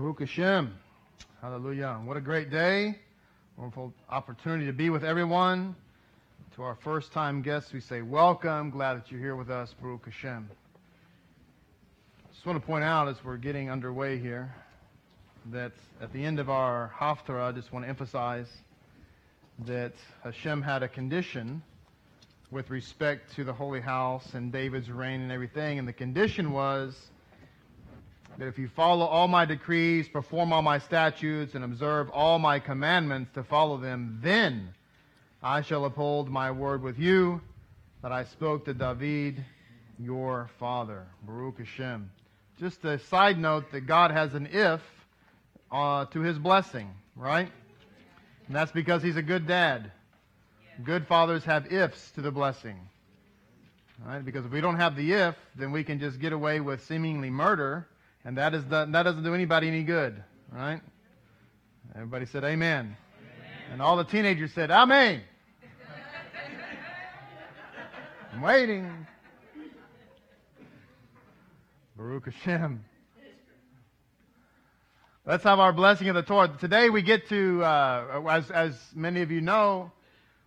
[0.00, 0.74] Baruch Hashem.
[1.42, 2.00] Hallelujah.
[2.04, 2.98] What a great day.
[3.58, 5.76] Wonderful opportunity to be with everyone.
[6.56, 8.70] To our first time guests, we say welcome.
[8.70, 9.74] Glad that you're here with us.
[9.78, 10.48] Baruch Hashem.
[12.32, 14.54] Just want to point out as we're getting underway here
[15.52, 18.48] that at the end of our Haftarah, I just want to emphasize
[19.66, 19.92] that
[20.24, 21.62] Hashem had a condition
[22.50, 25.78] with respect to the holy house and David's reign and everything.
[25.78, 26.98] And the condition was
[28.40, 32.58] that if you follow all my decrees, perform all my statutes, and observe all my
[32.58, 34.72] commandments to follow them, then
[35.42, 37.42] I shall uphold my word with you
[38.00, 39.44] that I spoke to David,
[39.98, 41.06] your father.
[41.26, 42.10] Baruch Hashem.
[42.58, 44.80] Just a side note that God has an if
[45.70, 47.50] uh, to his blessing, right?
[48.46, 49.92] And that's because he's a good dad.
[50.82, 52.78] Good fathers have ifs to the blessing.
[54.02, 54.24] Right?
[54.24, 57.28] Because if we don't have the if, then we can just get away with seemingly
[57.28, 57.86] murder
[58.24, 60.80] and that, is the, that doesn't do anybody any good, right?
[61.94, 62.86] Everybody said amen.
[62.86, 62.96] amen.
[63.72, 65.22] And all the teenagers said, Amen.
[68.32, 69.06] I'm waiting.
[71.96, 72.84] Baruch Hashem.
[75.26, 76.56] Let's have our blessing of the Torah.
[76.60, 79.92] Today we get to, uh, as, as many of you know,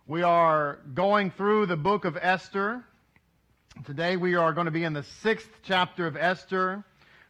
[0.06, 2.84] we are going through the book of Esther.
[3.86, 6.84] Today we are going to be in the sixth chapter of Esther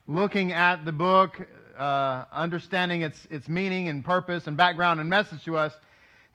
[0.07, 1.41] looking at the book,
[1.79, 5.73] uh, understanding its, its meaning and purpose and background and message to us.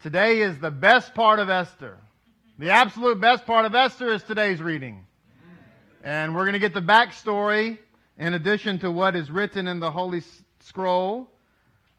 [0.01, 1.97] Today is the best part of Esther.
[2.57, 5.05] The absolute best part of Esther is today's reading.
[6.03, 7.77] And we're going to get the backstory
[8.17, 10.23] in addition to what is written in the Holy
[10.61, 11.29] Scroll.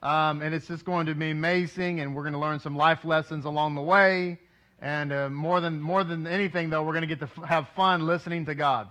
[0.02, 3.04] Um, and it's just going to be amazing, and we're going to learn some life
[3.04, 4.38] lessons along the way.
[4.80, 7.68] And uh, more than more than anything, though, we're going to get to f- have
[7.76, 8.88] fun listening to God,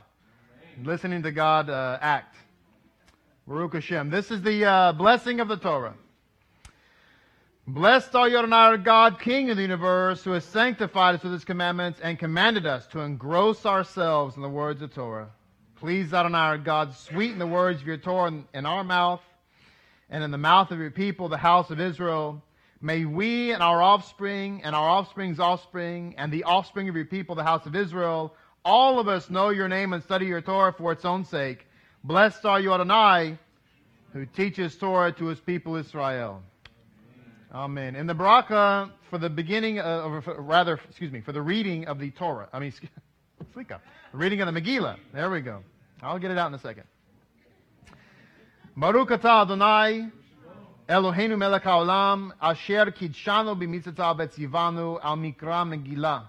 [0.83, 2.35] listening to God uh, act.
[3.49, 4.11] Baruch Hashem.
[4.11, 5.95] This is the uh, blessing of the Torah.
[7.65, 11.45] Blessed are you, our God, King of the universe, who has sanctified us with his
[11.45, 15.29] commandments and commanded us to engross ourselves in the words of Torah.
[15.77, 19.23] Please, our God, sweeten the words of your Torah in our mouth
[20.11, 22.43] and in the mouth of your people, the house of Israel.
[22.81, 27.33] May we and our offspring and our offspring's offspring and the offspring of your people,
[27.33, 30.91] the house of Israel, all of us know your name and study your Torah for
[30.91, 31.65] its own sake
[32.03, 33.37] Blessed are you, Adonai,
[34.13, 36.41] who teaches Torah to his people Israel.
[37.53, 37.95] Amen.
[37.97, 42.09] In the bracha for the beginning, of, rather, excuse me, for the reading of the
[42.11, 42.47] Torah.
[42.53, 42.71] I mean,
[43.55, 43.79] the
[44.13, 44.97] reading of the Megillah.
[45.13, 45.61] There we go.
[46.01, 46.85] I'll get it out in a second.
[48.77, 50.07] Baruch atah Adonai,
[50.87, 56.27] Eloheinu melech haolam, asher kidshanu b'mitzvah betzivanu al mikra Megillah.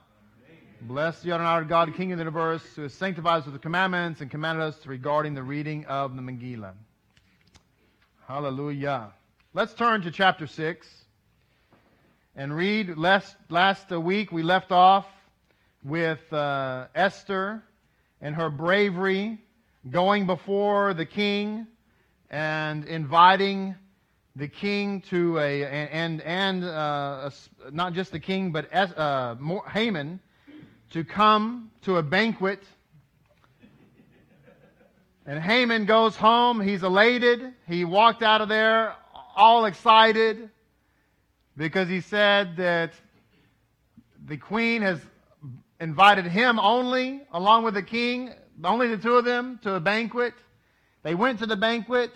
[0.82, 4.22] Blessed are our God, King of the universe, who has sanctified us with the commandments
[4.22, 6.72] and commanded us regarding the reading of the Megillah.
[8.26, 9.12] Hallelujah.
[9.52, 10.88] Let's turn to chapter 6
[12.34, 12.96] and read.
[12.96, 15.06] Last, last week we left off
[15.84, 17.62] with uh, Esther
[18.22, 19.38] and her bravery
[19.90, 21.66] going before the king
[22.30, 23.74] and inviting
[24.34, 27.28] the king to a, and, and uh,
[27.70, 29.36] not just the king, but uh,
[29.70, 30.20] Haman
[30.90, 32.62] to come to a banquet.
[35.24, 36.60] And Haman goes home.
[36.60, 37.40] He's elated.
[37.68, 38.94] He walked out of there
[39.36, 40.50] all excited
[41.56, 42.92] because he said that
[44.26, 45.00] the queen has
[45.80, 48.30] invited him only, along with the king,
[48.64, 50.34] only the two of them, to a banquet.
[51.02, 52.12] They went to the banquet.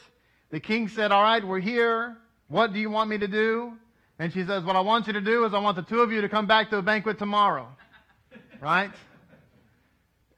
[0.51, 2.17] The king said, All right, we're here.
[2.49, 3.75] What do you want me to do?
[4.19, 6.11] And she says, What I want you to do is I want the two of
[6.13, 7.69] you to come back to a banquet tomorrow
[8.61, 8.93] right?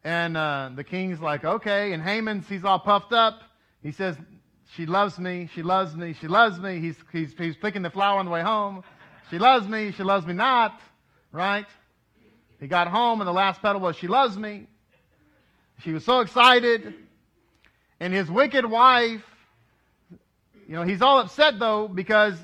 [0.05, 1.93] And uh, the king's like, okay.
[1.93, 3.43] And Haman, he's all puffed up.
[3.83, 4.17] He says,
[4.75, 6.81] she loves me, she loves me, she loves me.
[6.81, 8.85] He's, he's, he's picking the flower on the way home.
[9.31, 10.81] She loves me, she loves me not,
[11.33, 11.67] right?
[12.61, 14.67] He got home and the last petal was, she loves me.
[15.83, 16.95] She was so excited.
[18.01, 19.25] And his wicked wife,
[20.69, 22.35] you know, he's all upset though because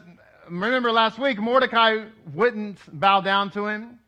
[0.48, 3.98] remember last week Mordecai wouldn't bow down to him.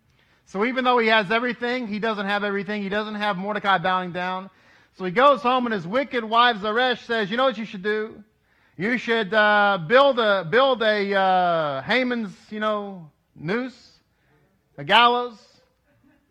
[0.46, 2.82] So even though he has everything, he doesn't have everything.
[2.82, 4.50] He doesn't have Mordecai bowing down.
[4.96, 7.82] So he goes home and his wicked wife Zeresh says, you know what you should
[7.82, 8.22] do?
[8.76, 13.92] You should uh, build a build a uh, Haman's, you know, noose,
[14.76, 15.38] a gallows,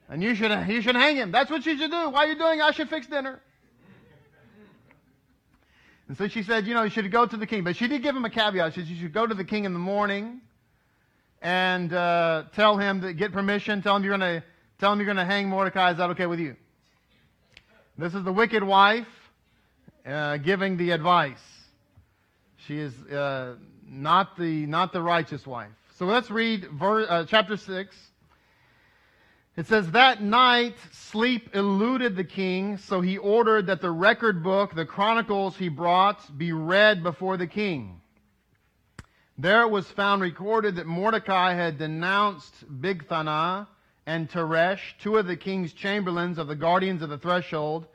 [0.10, 1.32] and you should you should hang him.
[1.32, 2.10] That's what you should do.
[2.10, 2.62] Why are you doing?
[2.62, 3.42] I should fix dinner.
[6.10, 7.64] And so she said, you know, you should go to the king.
[7.64, 8.74] But she did give him a caveat.
[8.74, 10.42] She said, you should go to the king in the morning
[11.44, 13.82] and uh, tell him to get permission.
[13.82, 14.44] Tell him you're going to
[14.80, 15.92] tell him you're going to hang Mordecai.
[15.92, 16.56] Is that okay with you?
[17.98, 19.08] This is the wicked wife
[20.06, 21.44] uh, giving the advice.
[22.66, 23.56] She is uh,
[23.86, 25.70] not the not the righteous wife.
[25.98, 27.96] So let's read ver, uh, chapter six.
[29.56, 34.74] It says that night sleep eluded the king, so he ordered that the record book,
[34.74, 38.02] the chronicles he brought, be read before the king.
[39.38, 43.66] There it was found recorded that Mordecai had denounced Bigthana
[44.06, 47.88] and Teresh, two of the king's chamberlains of the guardians of the threshold,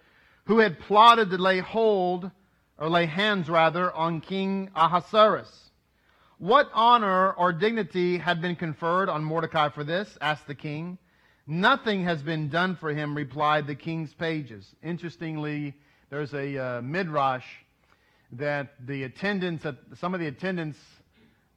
[0.47, 2.29] who had plotted to lay hold,
[2.77, 5.71] or lay hands rather, on King Ahasuerus.
[6.39, 10.19] What honor or dignity had been conferred on Mordecai for this?
[10.21, 10.99] asked the king.
[11.47, 14.75] Nothing has been done for him, replied the king's pages.
[14.83, 15.75] Interestingly,
[16.11, 17.47] there's a uh, midrash
[18.33, 20.79] that the attendants, at, some of the attendants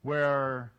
[0.03, 0.71] were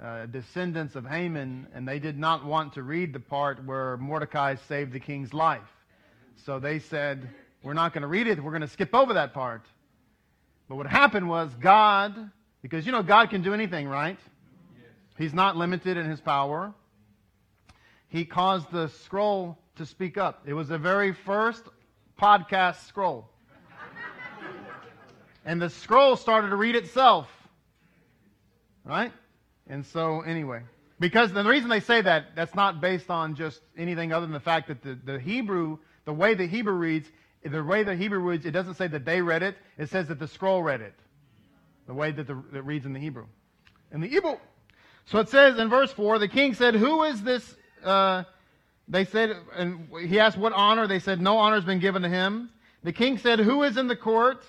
[0.00, 4.56] uh, descendants of Haman, and they did not want to read the part where Mordecai
[4.68, 5.62] saved the king's life.
[6.44, 7.28] So they said,
[7.62, 9.64] We're not going to read it, we're going to skip over that part.
[10.68, 12.30] But what happened was God,
[12.62, 14.18] because you know God can do anything, right?
[15.16, 16.74] He's not limited in his power.
[18.08, 20.42] He caused the scroll to speak up.
[20.46, 21.62] It was the very first
[22.20, 23.28] podcast scroll.
[25.44, 27.28] and the scroll started to read itself.
[28.84, 29.12] Right?
[29.68, 30.62] And so, anyway,
[31.00, 34.40] because the reason they say that, that's not based on just anything other than the
[34.40, 37.08] fact that the, the Hebrew, the way the Hebrew reads,
[37.44, 40.18] the way the Hebrew reads, it doesn't say that they read it, it says that
[40.18, 40.94] the scroll read it.
[41.86, 43.26] The way that the, it reads in the Hebrew.
[43.92, 44.36] In the Hebrew.
[45.06, 47.56] So it says in verse 4, the king said, Who is this?
[47.82, 48.24] Uh,
[48.88, 50.86] they said, and he asked what honor.
[50.86, 52.50] They said, No honor has been given to him.
[52.82, 54.44] The king said, Who is in the court?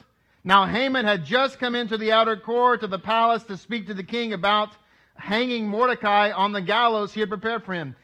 [0.48, 3.96] Now Haman had just come into the outer court of the palace to speak to
[3.96, 4.70] the king about
[5.16, 7.96] hanging Mordecai on the gallows he had prepared for him.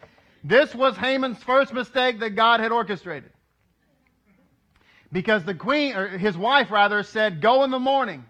[0.43, 3.29] This was Haman's first mistake that God had orchestrated.
[5.11, 8.25] Because the queen, or his wife rather, said, Go in the morning.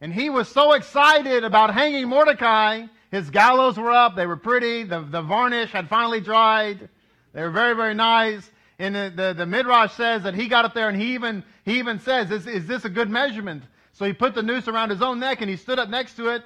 [0.00, 2.86] And he was so excited about hanging Mordecai.
[3.10, 6.88] His gallows were up, they were pretty, the, the varnish had finally dried.
[7.32, 8.48] They were very, very nice.
[8.78, 11.78] And the, the, the Midrash says that he got up there and he even, he
[11.78, 13.62] even says, is, is this a good measurement?
[13.92, 16.28] So he put the noose around his own neck and he stood up next to
[16.28, 16.42] it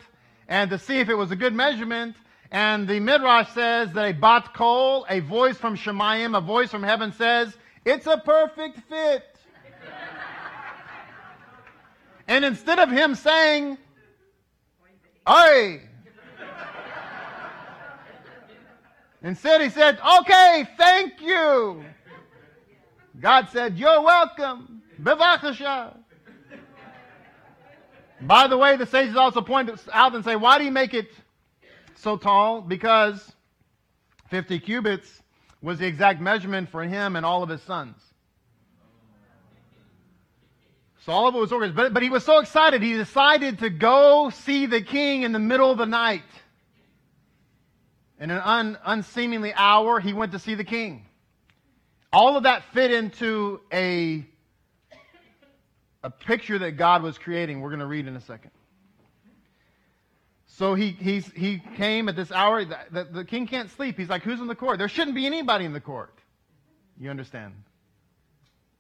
[0.48, 2.16] and to see if it was a good measurement.
[2.50, 6.82] And the Midrash says that a bat kol, a voice from Shemayim, a voice from
[6.82, 9.24] heaven says, it's a perfect fit.
[12.26, 13.78] and instead of him saying,
[15.26, 15.82] Aye,
[19.22, 21.84] instead he said, okay, thank you.
[23.20, 24.82] God said, you're welcome.
[25.00, 25.96] Bevachasha.
[28.20, 31.08] By the way, the sages also point out and say, why do you make it
[31.96, 32.60] so tall?
[32.60, 33.32] Because
[34.30, 35.22] 50 cubits
[35.62, 37.96] was the exact measurement for him and all of his sons.
[41.04, 41.76] So all of it was organized.
[41.76, 45.38] But, but he was so excited, he decided to go see the king in the
[45.38, 46.22] middle of the night.
[48.20, 51.07] In an un, unseemingly hour, he went to see the king.
[52.12, 54.26] All of that fit into a
[56.02, 57.60] a picture that God was creating.
[57.60, 58.50] We're going to read in a second.
[60.46, 62.64] So he, he's, he came at this hour.
[62.64, 63.96] The, the, the, king can't sleep.
[63.96, 64.78] He's like, Who's in the court?
[64.78, 66.18] There shouldn't be anybody in the court.
[66.98, 67.54] You understand?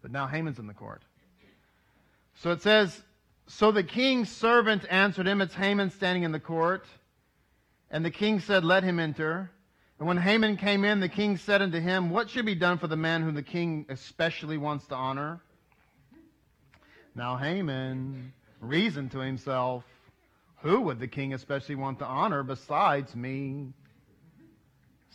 [0.02, 1.02] But now Haman's in the court.
[2.34, 3.00] So it says,
[3.46, 5.40] So the king's servant answered him.
[5.40, 6.84] It's Haman standing in the court.
[7.90, 9.50] And the king said, Let him enter.
[9.98, 12.86] And when Haman came in, the king said unto him, What should be done for
[12.86, 15.40] the man whom the king especially wants to honor?
[17.16, 19.84] Now Haman reasoned to himself,
[20.62, 23.72] Who would the king especially want to honor besides me?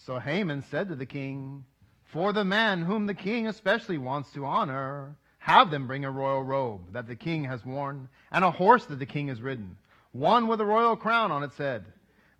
[0.05, 1.63] So Haman said to the king,
[2.03, 6.43] For the man whom the king especially wants to honor, have them bring a royal
[6.43, 9.77] robe that the king has worn, and a horse that the king has ridden,
[10.11, 11.85] one with a royal crown on its head.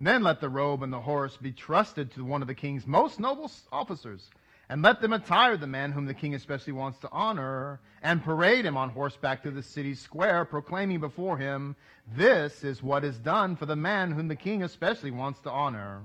[0.04, 3.20] Then let the robe and the horse be trusted to one of the king's most
[3.20, 4.30] noble officers
[4.70, 8.66] and let them attire the man whom the king especially wants to honor, and parade
[8.66, 11.76] him on horseback through the city square, proclaiming before him,
[12.16, 16.02] This is what is done for the man whom the king especially wants to honor.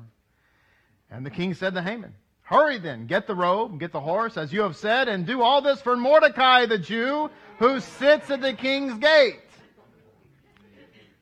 [1.10, 4.52] And the king said to Haman, Hurry then, get the robe, get the horse, as
[4.52, 8.54] you have said, and do all this for Mordecai the Jew, who sits at the
[8.54, 9.40] king's gate.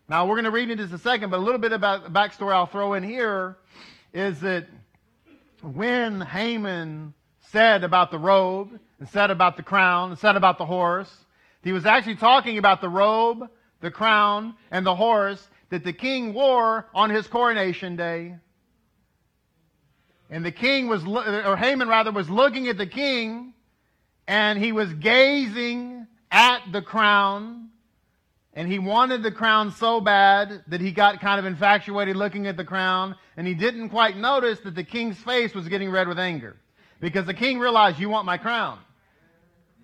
[0.09, 2.11] Now, we're going to read into this a second, but a little bit about the
[2.11, 3.57] backstory I'll throw in here
[4.13, 4.67] is that
[5.63, 7.13] when Haman
[7.51, 11.15] said about the robe, and said about the crown, and said about the horse.
[11.63, 13.49] He was actually talking about the robe,
[13.81, 18.37] the crown, and the horse that the king wore on his coronation day.
[20.31, 23.53] And the king was, or Haman rather, was looking at the king,
[24.27, 27.69] and he was gazing at the crown,
[28.57, 32.57] And he wanted the crown so bad that he got kind of infatuated looking at
[32.57, 36.19] the crown, and he didn't quite notice that the king's face was getting red with
[36.19, 36.57] anger.
[36.99, 38.79] Because the king realized, You want my crown.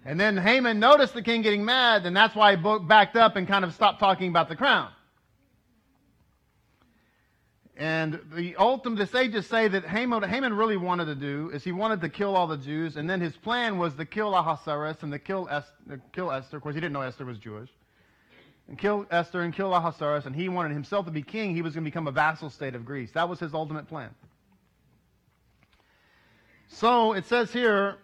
[0.07, 3.47] And then Haman noticed the king getting mad, and that's why he backed up and
[3.47, 4.88] kind of stopped talking about the crown.
[7.76, 11.73] And the ultimate, the sages say that Haman, Haman really wanted to do is he
[11.73, 15.12] wanted to kill all the Jews, and then his plan was to kill Ahasuerus and
[15.12, 15.47] to kill,
[16.12, 16.57] kill Esther.
[16.57, 17.69] Of course, he didn't know Esther was Jewish.
[18.73, 21.55] And kill Esther and kill Ahasuerus, and he wanted himself to be king.
[21.55, 23.11] He was going to become a vassal state of Greece.
[23.11, 24.09] That was his ultimate plan.
[26.69, 27.99] So it says here,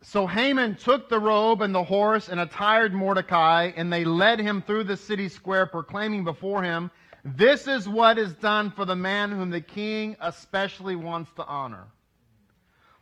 [0.00, 4.62] so Haman took the robe and the horse and attired Mordecai, and they led him
[4.62, 6.92] through the city square, proclaiming before him
[7.24, 11.88] this is what is done for the man whom the king especially wants to honor.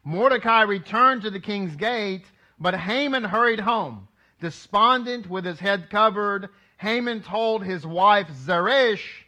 [0.04, 2.25] Mordecai returned to the king's gate,
[2.59, 4.09] but Haman hurried home.
[4.40, 9.26] Despondent with his head covered, Haman told his wife Zeresh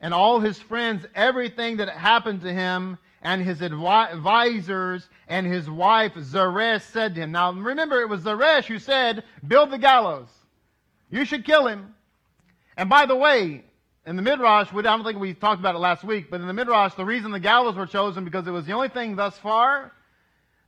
[0.00, 6.12] and all his friends everything that happened to him and his advisors and his wife
[6.18, 7.32] Zeresh said to him.
[7.32, 10.28] Now remember, it was Zeresh who said, build the gallows.
[11.10, 11.94] You should kill him.
[12.76, 13.64] And by the way,
[14.06, 16.52] in the Midrash, I don't think we talked about it last week, but in the
[16.52, 19.92] Midrash, the reason the gallows were chosen because it was the only thing thus far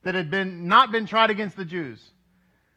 [0.04, 2.00] that had been not been tried against the Jews.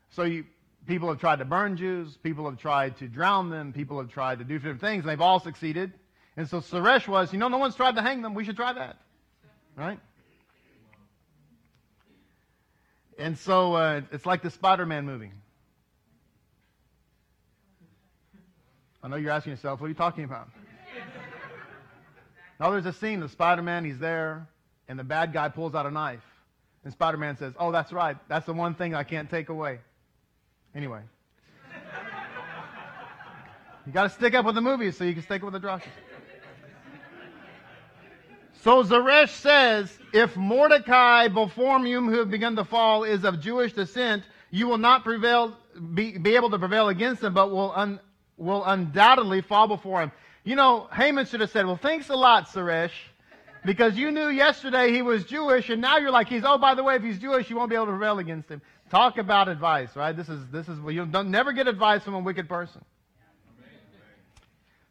[0.09, 0.45] So you,
[0.89, 4.39] people have tried to burn Jews, people have tried to drown them, people have tried
[4.39, 5.93] to do different things, and they've all succeeded.
[6.35, 8.33] And so Zeresh was, you know, no one's tried to hang them.
[8.33, 8.97] We should try that,
[9.77, 9.99] right?
[13.19, 15.31] And so uh, it's like the Spider-Man movie.
[19.03, 20.49] I know you're asking yourself, what are you talking about?
[22.59, 24.47] now there's a scene of Spider-Man, he's there,
[24.87, 26.25] and the bad guy pulls out a knife.
[26.83, 28.17] And Spider-Man says, oh, that's right.
[28.27, 29.81] That's the one thing I can't take away.
[30.75, 31.01] Anyway.
[33.85, 35.67] you got to stick up with the movies so you can stick up with the
[35.67, 35.87] drushes.
[38.61, 43.71] So Zeresh says, if Mordecai before whom who have begun to fall is of Jewish
[43.71, 45.55] descent, you will not prevail,
[45.93, 47.99] be, be able to prevail against him, but will un,
[48.37, 50.11] will undoubtedly fall before him.
[50.43, 52.91] You know, Haman should have said, well, thanks a lot, Zeresh,
[53.63, 56.83] because you knew yesterday he was Jewish, and now you're like, he's, oh, by the
[56.83, 58.61] way, if he's Jewish, you won't be able to prevail against him.
[58.89, 60.15] Talk about advice, right?
[60.15, 62.83] This is, this is, well, you don't, never get advice from a wicked person.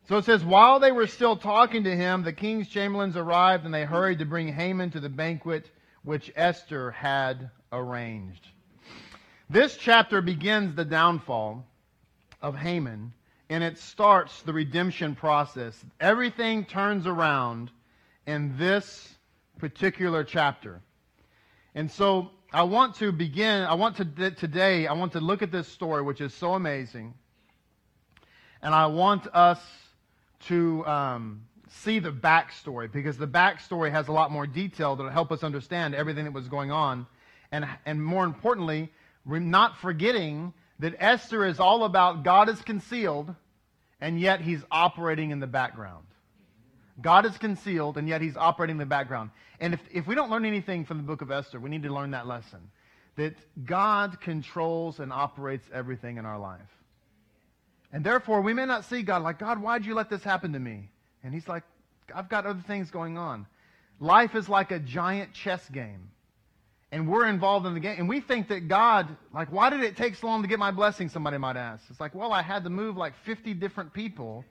[0.09, 3.75] So it says, while they were still talking to him, the king's chamberlains arrived, and
[3.75, 5.71] they hurried to bring Haman to the banquet
[6.03, 8.47] which Esther had arranged.
[9.51, 11.67] This chapter begins the downfall
[12.41, 13.13] of Haman
[13.51, 15.83] and it starts the redemption process.
[16.01, 17.71] Everything turns around
[18.27, 19.17] in this
[19.59, 20.81] particular chapter.
[21.75, 25.53] And so I want to begin, I want to, today, I want to look at
[25.53, 27.13] this story, which is so amazing.
[28.63, 29.61] And I want us
[30.47, 35.11] to um, see the backstory, because the backstory has a lot more detail that will
[35.11, 37.07] help us understand everything that was going on.
[37.53, 38.91] And, and more importantly,
[39.27, 43.35] we're not forgetting that Esther is all about God is concealed,
[44.01, 46.07] and yet he's operating in the background.
[47.01, 49.31] God is concealed, and yet he's operating in the background.
[49.61, 51.93] And if, if we don't learn anything from the book of Esther, we need to
[51.93, 52.61] learn that lesson
[53.17, 56.61] that God controls and operates everything in our life.
[57.93, 60.59] And therefore, we may not see God like, God, why'd you let this happen to
[60.59, 60.89] me?
[61.25, 61.65] And he's like,
[62.15, 63.47] I've got other things going on.
[63.99, 66.11] Life is like a giant chess game
[66.91, 67.97] and we're involved in the game.
[67.99, 70.71] And we think that God, like, why did it take so long to get my
[70.71, 71.09] blessing?
[71.09, 71.85] Somebody might ask.
[71.91, 74.45] It's like, well, I had to move like 50 different people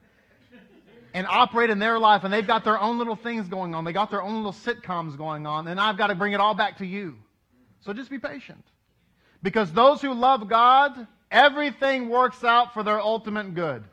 [1.14, 3.84] and operate in their life, and they've got their own little things going on.
[3.84, 6.54] They got their own little sitcoms going on, and I've got to bring it all
[6.54, 7.16] back to you.
[7.82, 8.64] So just be patient.
[9.42, 13.84] Because those who love God, everything works out for their ultimate good.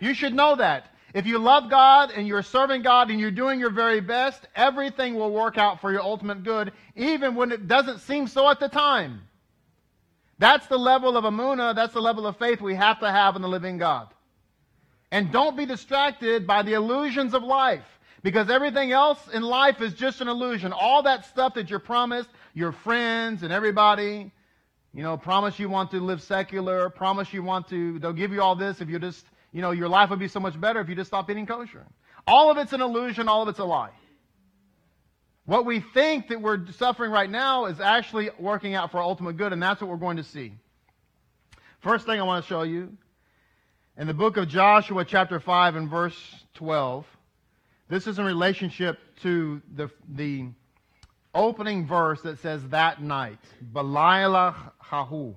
[0.00, 0.92] You should know that.
[1.14, 5.14] If you love God and you're serving God and you're doing your very best, everything
[5.14, 8.68] will work out for your ultimate good, even when it doesn't seem so at the
[8.68, 9.22] time.
[10.38, 13.42] That's the level of emunah, that's the level of faith we have to have in
[13.42, 14.08] the living God.
[15.10, 17.84] And don't be distracted by the illusions of life,
[18.22, 20.72] because everything else in life is just an illusion.
[20.72, 24.32] All that stuff that you're promised, your friends and everybody,
[24.92, 28.42] you know, promise you want to live secular, promise you want to, they'll give you
[28.42, 29.24] all this if you just
[29.56, 31.86] you know, your life would be so much better if you just stop eating kosher.
[32.26, 33.92] All of it's an illusion, all of it's a lie.
[35.46, 39.38] What we think that we're suffering right now is actually working out for our ultimate
[39.38, 40.52] good, and that's what we're going to see.
[41.80, 42.98] First thing I want to show you,
[43.98, 46.16] in the book of Joshua, chapter 5 and verse
[46.54, 47.06] 12,
[47.88, 50.48] this is in relationship to the, the
[51.34, 53.38] opening verse that says, that night.
[53.72, 55.34] Belilah hahu.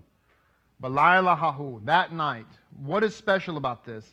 [0.82, 1.82] Belilah hahu.
[1.86, 2.48] That night
[2.84, 4.06] What is special about this?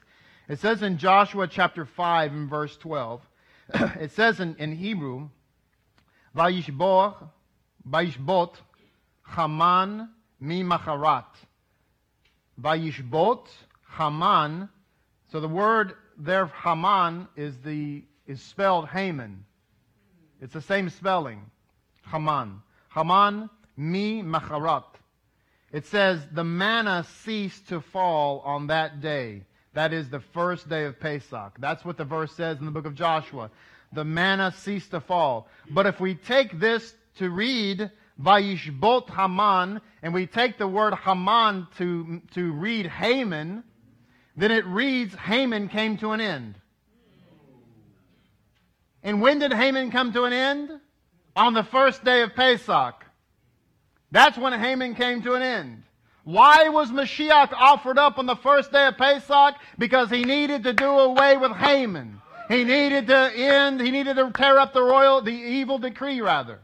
[0.48, 3.20] It says in Joshua chapter 5 and verse 12,
[4.00, 5.28] it says in, in Hebrew,
[6.36, 7.16] Vayishbot,
[7.88, 8.54] Vayishbot,
[9.26, 11.24] Haman mi macharat.
[12.60, 13.48] Vayishbot,
[13.96, 14.68] Haman.
[15.30, 19.44] So the word there, Haman, is the is spelled Haman.
[20.40, 21.50] It's the same spelling,
[22.10, 22.62] Haman.
[22.94, 24.84] Haman mi macharat.
[25.72, 29.42] It says the manna ceased to fall on that day.
[29.74, 31.56] That is the first day of Pesach.
[31.58, 33.50] That's what the verse says in the book of Joshua.
[33.92, 35.48] The manna ceased to fall.
[35.70, 41.66] But if we take this to read Vayishbot Haman, and we take the word Haman
[41.76, 43.62] to, to read Haman,
[44.36, 46.54] then it reads Haman came to an end.
[49.02, 50.70] And when did Haman come to an end?
[51.34, 53.04] On the first day of Pesach.
[54.10, 55.82] That's when Haman came to an end.
[56.24, 59.54] Why was Mashiach offered up on the first day of Pesach?
[59.78, 62.20] Because he needed to do away with Haman.
[62.48, 66.60] He needed to end, he needed to tear up the royal, the evil decree rather.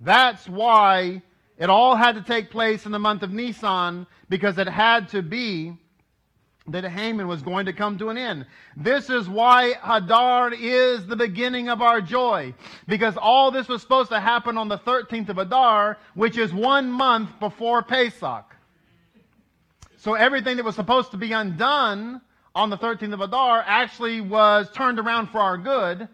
[0.00, 1.22] That's why
[1.58, 5.22] it all had to take place in the month of Nisan, because it had to
[5.22, 5.78] be
[6.68, 8.46] that Haman was going to come to an end.
[8.76, 12.54] This is why Adar is the beginning of our joy.
[12.88, 16.90] Because all this was supposed to happen on the 13th of Adar, which is one
[16.90, 18.44] month before Pesach.
[19.98, 22.20] So everything that was supposed to be undone
[22.54, 26.08] on the 13th of Adar actually was turned around for our good.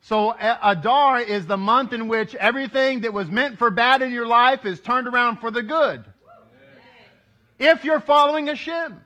[0.00, 4.12] So eh, Adar is the month in which everything that was meant for bad in
[4.12, 6.04] your life is turned around for the good.
[7.58, 9.00] If you're following a Hashem.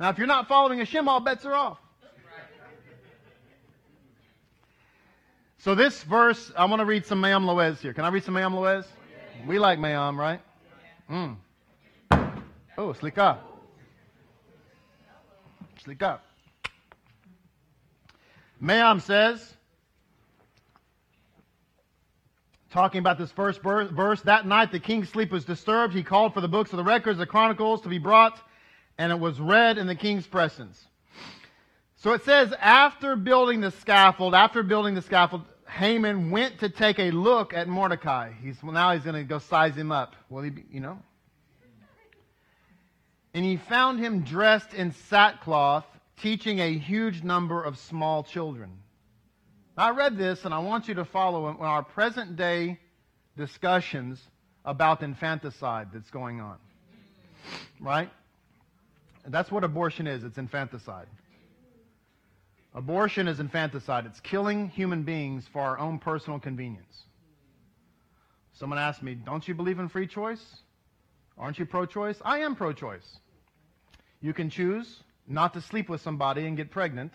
[0.00, 1.78] Now, if you're not following Hashem, all bets are off.
[5.58, 7.92] So this verse, I want to read some Me'am Loez here.
[7.92, 8.86] Can I read some Me'am Loez?
[9.46, 10.40] We like Me'am, right?
[11.10, 11.36] Mm.
[12.78, 13.36] Oh, slika.
[15.84, 16.20] Slika.
[18.58, 19.54] Me'am says,
[22.70, 25.92] talking about this first verse, that night the king's sleep was disturbed.
[25.92, 28.40] He called for the books of the records, the chronicles to be brought
[29.00, 30.78] and it was read in the king's presence.
[31.96, 36.98] So it says, after building the scaffold, after building the scaffold, Haman went to take
[36.98, 38.30] a look at Mordecai.
[38.42, 40.16] He's, well, now he's going to go size him up.
[40.28, 40.98] Will he be, you know?
[43.32, 45.86] And he found him dressed in sackcloth,
[46.20, 48.70] teaching a huge number of small children.
[49.78, 52.78] Now, I read this, and I want you to follow our present day
[53.34, 54.20] discussions
[54.62, 56.58] about infanticide that's going on.
[57.80, 58.10] Right?
[59.26, 60.24] That's what abortion is.
[60.24, 61.06] It's infanticide.
[62.74, 64.06] Abortion is infanticide.
[64.06, 67.04] It's killing human beings for our own personal convenience.
[68.52, 70.44] Someone asked me, Don't you believe in free choice?
[71.36, 72.20] Aren't you pro choice?
[72.24, 73.18] I am pro choice.
[74.20, 77.12] You can choose not to sleep with somebody and get pregnant.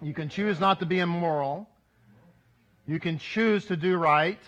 [0.00, 1.68] You can choose not to be immoral.
[2.86, 4.38] You can choose to do right.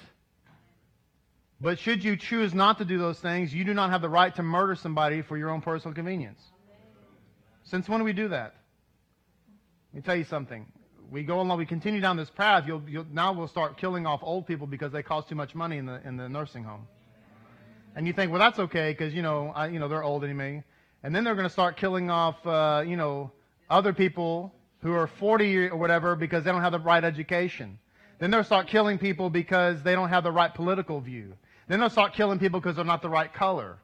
[1.61, 4.35] But should you choose not to do those things, you do not have the right
[4.37, 6.40] to murder somebody for your own personal convenience.
[7.64, 8.55] Since when do we do that?
[9.92, 10.66] Let me tell you something.
[11.11, 14.20] We go along, we continue down this path, you'll, you'll, now we'll start killing off
[14.23, 16.87] old people because they cost too much money in the, in the nursing home.
[17.96, 20.62] And you think, well, that's okay because, you know, you know, they're old anyway.
[21.03, 23.33] And then they're going to start killing off, uh, you know,
[23.68, 27.79] other people who are 40 or whatever because they don't have the right education.
[28.18, 31.35] Then they'll start killing people because they don't have the right political view.
[31.70, 33.78] Then they'll start killing people because they're not the right color.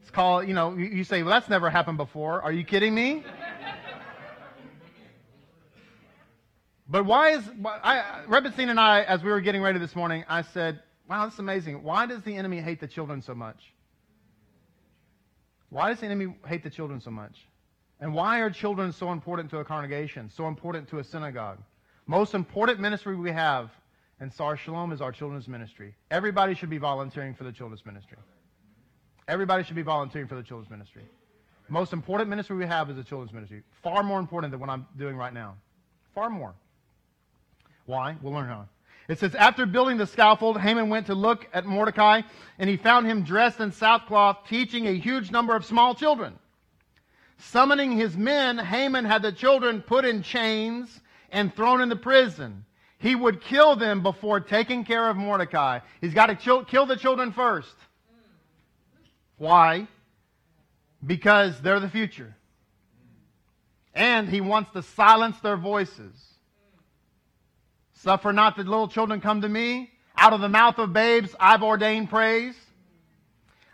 [0.00, 2.42] It's called, you know, you say, well, that's never happened before.
[2.42, 3.22] Are you kidding me?
[6.88, 10.42] but why is, I, Rebbetzin and I, as we were getting ready this morning, I
[10.42, 11.84] said, wow, that's amazing.
[11.84, 13.72] Why does the enemy hate the children so much?
[15.68, 17.46] Why does the enemy hate the children so much?
[18.00, 21.58] And why are children so important to a congregation, so important to a synagogue?
[22.08, 23.70] Most important ministry we have
[24.22, 25.96] and Sar Shalom is our children's ministry.
[26.12, 28.18] Everybody should be volunteering for the children's ministry.
[29.26, 31.02] Everybody should be volunteering for the children's ministry.
[31.68, 33.64] Most important ministry we have is the children's ministry.
[33.82, 35.56] Far more important than what I'm doing right now.
[36.14, 36.54] Far more.
[37.86, 38.14] Why?
[38.22, 38.68] We'll learn how.
[39.08, 42.22] It says, after building the scaffold, Haman went to look at Mordecai,
[42.60, 46.38] and he found him dressed in sackcloth, teaching a huge number of small children.
[47.38, 51.00] Summoning his men, Haman had the children put in chains
[51.32, 52.64] and thrown into prison.
[53.02, 55.80] He would kill them before taking care of Mordecai.
[56.00, 57.74] He's got to kill, the children first.
[59.38, 59.88] Why?
[61.04, 62.36] Because they're the future.
[63.92, 66.14] And he wants to silence their voices.
[67.94, 69.90] Suffer not the little children come to me.
[70.16, 72.54] Out of the mouth of babes I've ordained praise.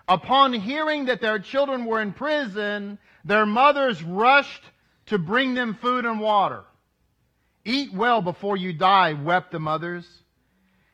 [0.09, 4.63] Upon hearing that their children were in prison, their mothers rushed
[5.07, 6.65] to bring them food and water.
[7.69, 10.09] Eat well before you die, wept the mothers.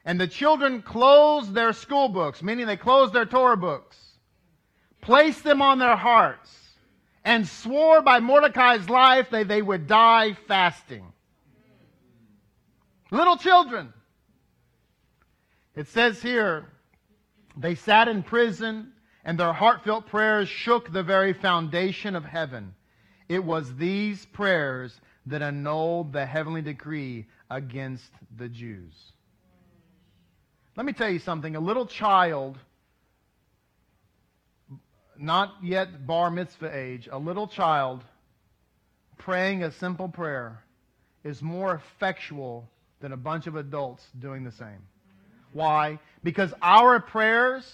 [0.04, 3.96] And the children closed their school books, meaning they closed their Torah books,
[5.00, 6.52] placed them on their hearts,
[7.24, 11.12] and swore by Mordecai's life that they would die fasting.
[13.12, 13.92] Little children.
[15.76, 16.72] It says here,
[17.56, 22.74] they sat in prison, and their heartfelt prayers shook the very foundation of heaven.
[23.28, 28.94] It was these prayers that annulled the heavenly decree against the Jews.
[30.76, 31.56] Let me tell you something.
[31.56, 32.58] A little child,
[35.16, 38.04] not yet bar mitzvah age, a little child
[39.18, 40.62] praying a simple prayer
[41.22, 42.68] is more effectual
[43.00, 44.82] than a bunch of adults doing the same.
[45.52, 45.98] Why?
[46.22, 47.64] Because our prayers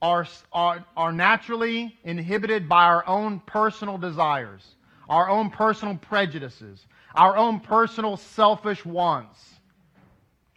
[0.00, 4.62] are, are, are naturally inhibited by our own personal desires,
[5.10, 9.38] our own personal prejudices, our own personal selfish wants.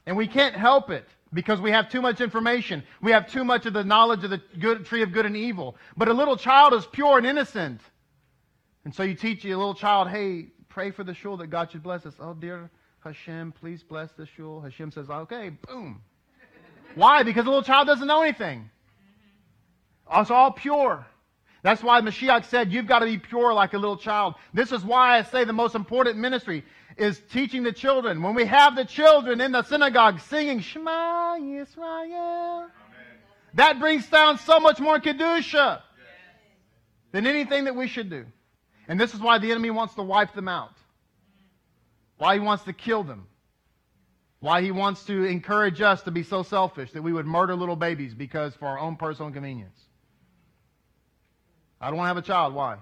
[0.05, 2.83] And we can't help it because we have too much information.
[3.01, 5.75] We have too much of the knowledge of the good, tree of good and evil.
[5.97, 7.81] But a little child is pure and innocent.
[8.85, 11.81] And so you teach your little child, hey, pray for the shul that God should
[11.81, 12.13] bless us.
[12.19, 14.61] Oh, dear Hashem, please bless the shul.
[14.61, 16.01] Hashem says, okay, boom.
[16.93, 17.23] Why?
[17.23, 18.69] Because the little child doesn't know anything.
[20.13, 21.07] It's all pure.
[21.63, 24.35] That's why Mashiach said, You've got to be pure like a little child.
[24.53, 26.63] This is why I say the most important ministry
[26.97, 28.21] is teaching the children.
[28.21, 32.69] When we have the children in the synagogue singing Shema Yisrael, Amen.
[33.55, 35.81] that brings down so much more Kedusha yes.
[37.13, 38.25] than anything that we should do.
[38.89, 40.75] And this is why the enemy wants to wipe them out,
[42.17, 43.27] why he wants to kill them.
[44.41, 47.77] Why he wants to encourage us to be so selfish that we would murder little
[47.77, 49.79] babies because for our own personal convenience.
[51.83, 52.53] I don't want to have a child.
[52.53, 52.77] Why?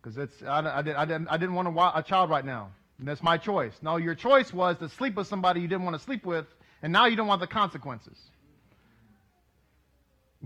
[0.00, 2.70] Because it's I, I, did, I, didn't, I didn't want a, a child right now.
[2.98, 3.72] And that's my choice.
[3.82, 6.46] No, your choice was to sleep with somebody you didn't want to sleep with,
[6.82, 8.18] and now you don't want the consequences.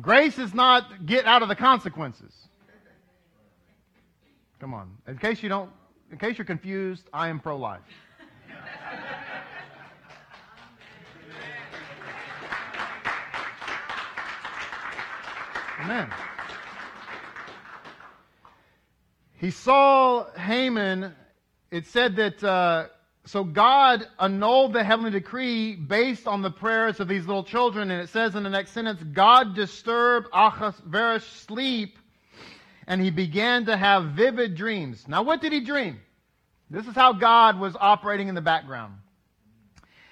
[0.00, 2.32] Grace is not get out of the consequences.
[4.60, 4.96] Come on.
[5.08, 5.70] In case you don't,
[6.12, 7.80] in case you're confused, I am pro-life.
[15.82, 16.10] Amen.
[19.40, 21.14] He saw Haman.
[21.70, 22.88] It said that, uh,
[23.24, 27.90] so God annulled the heavenly decree based on the prayers of these little children.
[27.90, 31.98] And it says in the next sentence, God disturbed Ahasuerus' sleep
[32.86, 35.08] and he began to have vivid dreams.
[35.08, 36.00] Now, what did he dream?
[36.68, 38.94] This is how God was operating in the background.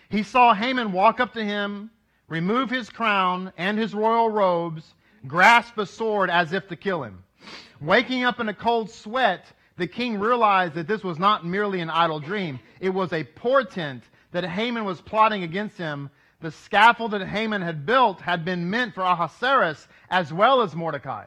[0.09, 1.91] He saw Haman walk up to him,
[2.29, 4.95] remove his crown and his royal robes,
[5.27, 7.25] grasp a sword as if to kill him.
[7.81, 9.47] Waking up in a cold sweat,
[9.77, 12.59] the king realized that this was not merely an idle dream.
[12.81, 16.11] It was a portent that Haman was plotting against him.
[16.41, 21.25] The scaffold that Haman had built had been meant for Ahasuerus as well as Mordecai.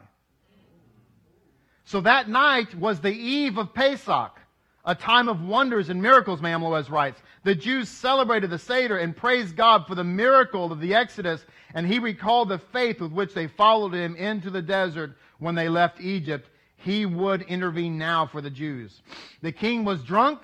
[1.84, 4.38] So that night was the eve of Pesach,
[4.84, 7.20] a time of wonders and miracles, Me'am Loez writes.
[7.44, 11.44] The Jews celebrated the Seder and praised God for the miracle of the Exodus,
[11.74, 15.68] and he recalled the faith with which they followed him into the desert when they
[15.68, 19.02] left Egypt, he would intervene now for the Jews.
[19.42, 20.40] The king was drunk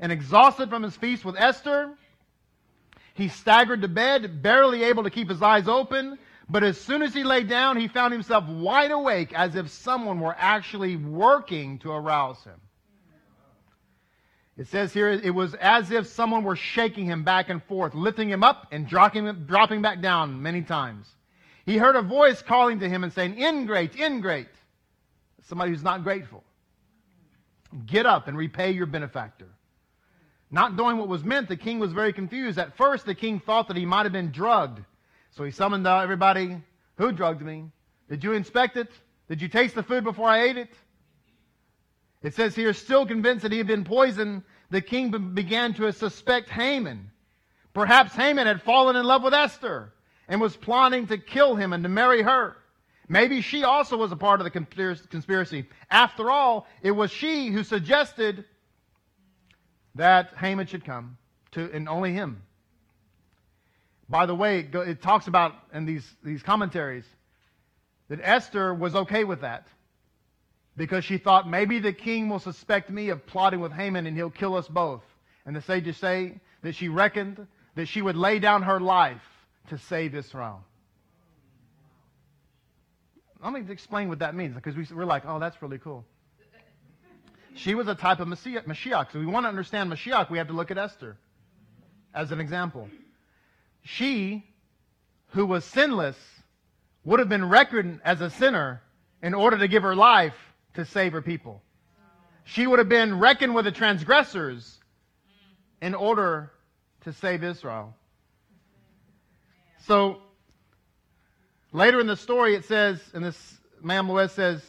[0.00, 1.92] and exhausted from his feast with Esther.
[3.14, 6.18] He staggered to bed, barely able to keep his eyes open.
[6.48, 10.18] But as soon as he lay down, he found himself wide awake as if someone
[10.18, 12.60] were actually working to arouse him.
[14.56, 18.28] It says here, it was as if someone were shaking him back and forth, lifting
[18.28, 21.08] him up and dropping him, dropping back down many times.
[21.70, 24.48] He heard a voice calling to him and saying, Ingrate, ingrate.
[25.42, 26.42] Somebody who's not grateful.
[27.86, 29.46] Get up and repay your benefactor.
[30.50, 32.58] Not knowing what was meant, the king was very confused.
[32.58, 34.80] At first, the king thought that he might have been drugged.
[35.30, 36.60] So he summoned everybody.
[36.96, 37.66] Who drugged me?
[38.08, 38.90] Did you inspect it?
[39.28, 40.74] Did you taste the food before I ate it?
[42.20, 46.48] It says here, still convinced that he had been poisoned, the king began to suspect
[46.48, 47.12] Haman.
[47.74, 49.92] Perhaps Haman had fallen in love with Esther
[50.30, 52.56] and was plotting to kill him and to marry her.
[53.08, 55.66] Maybe she also was a part of the conspiracy.
[55.90, 58.44] After all, it was she who suggested
[59.96, 61.18] that Haman should come
[61.50, 62.42] to, and only him.
[64.08, 67.04] By the way, it talks about in these, these commentaries
[68.08, 69.66] that Esther was okay with that
[70.76, 74.30] because she thought maybe the king will suspect me of plotting with Haman and he'll
[74.30, 75.02] kill us both.
[75.44, 79.22] And the sages say that she reckoned that she would lay down her life
[79.68, 80.64] to save Israel.
[83.42, 86.04] let me explain what that means because we, we're like, oh, that's really cool.
[87.54, 89.12] She was a type of Mashiach.
[89.12, 91.16] So we want to understand Mashiach, we have to look at Esther
[92.14, 92.88] as an example.
[93.82, 94.44] She,
[95.28, 96.16] who was sinless,
[97.04, 98.82] would have been reckoned as a sinner
[99.22, 100.34] in order to give her life
[100.74, 101.62] to save her people.
[102.44, 104.78] She would have been reckoned with the transgressors
[105.80, 106.52] in order
[107.02, 107.94] to save Israel.
[109.86, 110.18] So
[111.72, 114.62] later in the story, it says, and this Mam says,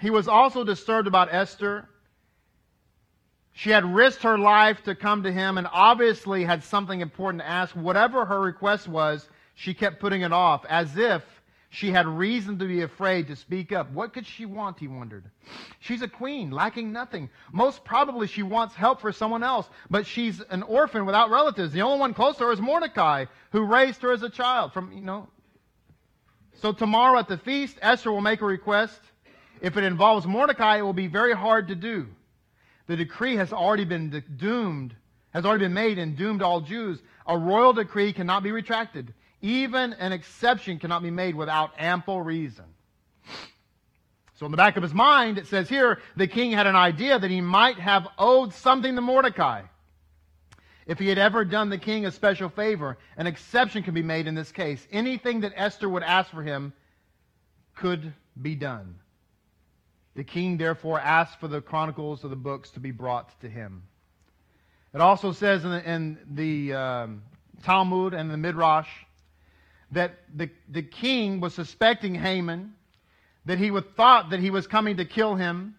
[0.00, 1.88] he was also disturbed about Esther.
[3.52, 7.48] She had risked her life to come to him and obviously had something important to
[7.48, 7.74] ask.
[7.74, 11.24] Whatever her request was, she kept putting it off as if
[11.70, 13.90] she had reason to be afraid to speak up.
[13.92, 15.24] What could she want, he wondered.
[15.80, 17.28] She's a queen, lacking nothing.
[17.52, 21.72] Most probably she wants help for someone else, but she's an orphan without relatives.
[21.72, 24.92] The only one close to her is Mordecai, who raised her as a child from,
[24.92, 25.28] you know.
[26.54, 28.98] So tomorrow at the feast, Esther will make a request.
[29.60, 32.06] If it involves Mordecai, it will be very hard to do.
[32.86, 34.94] The decree has already been doomed,
[35.30, 36.98] has already been made and doomed all Jews.
[37.26, 39.12] A royal decree cannot be retracted.
[39.40, 42.64] Even an exception cannot be made without ample reason.
[44.38, 47.18] So in the back of his mind, it says here, the king had an idea
[47.18, 49.62] that he might have owed something to Mordecai.
[50.86, 54.26] If he had ever done the king a special favor, an exception can be made
[54.26, 54.86] in this case.
[54.90, 56.72] Anything that Esther would ask for him
[57.76, 58.94] could be done.
[60.14, 63.82] The king therefore asked for the chronicles of the books to be brought to him.
[64.94, 67.22] It also says in the, in the um,
[67.62, 68.88] Talmud and the Midrash
[69.92, 72.74] that the, the king was suspecting Haman,
[73.44, 75.74] that he would, thought that he was coming to kill him.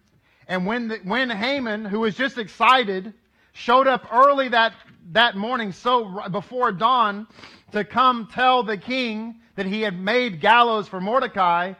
[0.48, 3.14] And when, the, when Haman, who was just excited,
[3.52, 4.72] showed up early that,
[5.12, 7.26] that morning, so before dawn,
[7.72, 11.74] to come tell the king that he had made gallows for Mordecai,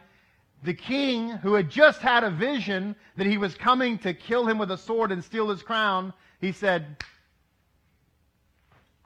[0.63, 4.57] the king, who had just had a vision that he was coming to kill him
[4.57, 6.97] with a sword and steal his crown, he said,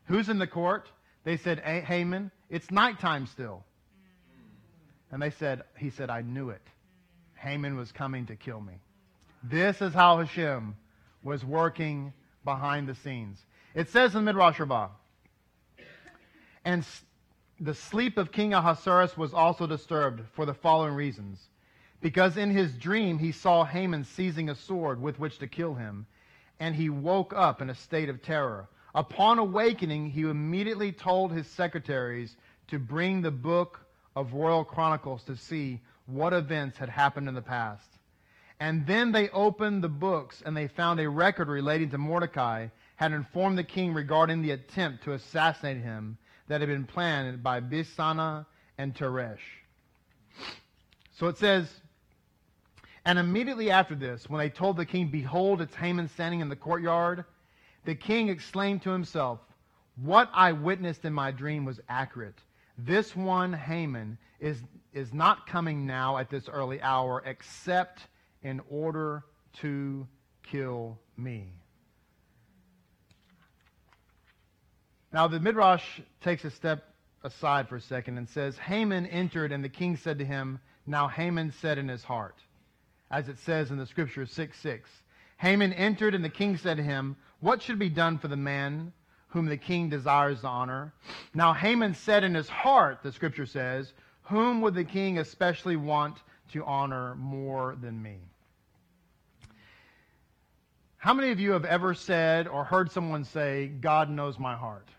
[0.08, 0.92] Who's in the court?
[1.24, 2.30] They said, Haman.
[2.50, 3.64] It's nighttime still.
[5.12, 6.62] And they said, He said, I knew it.
[7.36, 8.74] Haman was coming to kill me.
[9.44, 10.76] This is how Hashem
[11.24, 13.40] was working behind the scenes.
[13.74, 14.90] It says in Midrash Rabbah,
[16.64, 16.86] and
[17.60, 21.40] the sleep of King Ahasuerus was also disturbed for the following reasons.
[22.02, 26.06] Because in his dream he saw Haman seizing a sword with which to kill him,
[26.60, 28.68] and he woke up in a state of terror.
[28.96, 32.38] Upon awakening, he immediately told his secretaries
[32.70, 33.82] to bring the book
[34.16, 37.90] of royal chronicles to see what events had happened in the past.
[38.58, 43.12] And then they opened the books, and they found a record relating to Mordecai had
[43.12, 48.46] informed the king regarding the attempt to assassinate him that had been planned by Bigthana
[48.78, 49.40] and Teresh.
[51.20, 51.70] So it says,
[53.04, 56.56] and immediately after this, when they told the king, Behold, it's Haman standing in the
[56.56, 57.26] courtyard,
[57.86, 59.40] the king exclaimed to himself,
[59.96, 62.40] What I witnessed in my dream was accurate.
[62.78, 64.62] This one, Haman, is,
[64.94, 68.02] is not coming now at this early hour except
[68.44, 69.24] in order
[69.62, 70.08] to
[70.44, 71.54] kill me.
[75.14, 76.94] Now, the Midrash takes a step
[77.24, 81.08] aside for a second and says, Haman entered, and the king said to him, Now
[81.08, 82.36] Haman said in his heart,
[83.10, 84.90] as it says in the scripture 6 6.
[85.46, 88.92] Haman entered, and the king said to him, What should be done for the man
[89.28, 90.92] whom the king desires to honor?
[91.36, 96.18] Now Haman said in his heart, the scripture says, Whom would the king especially want
[96.54, 98.18] to honor more than me?
[100.98, 104.90] How many of you have ever said or heard someone say, God knows my heart?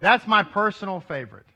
[0.00, 1.46] That's my personal favorite.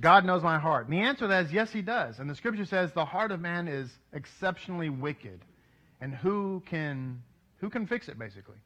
[0.00, 0.86] God knows my heart.
[0.86, 2.18] And the answer to that is yes, he does.
[2.18, 5.40] And the scripture says the heart of man is exceptionally wicked.
[6.00, 7.22] And who can
[7.58, 8.56] who can fix it basically?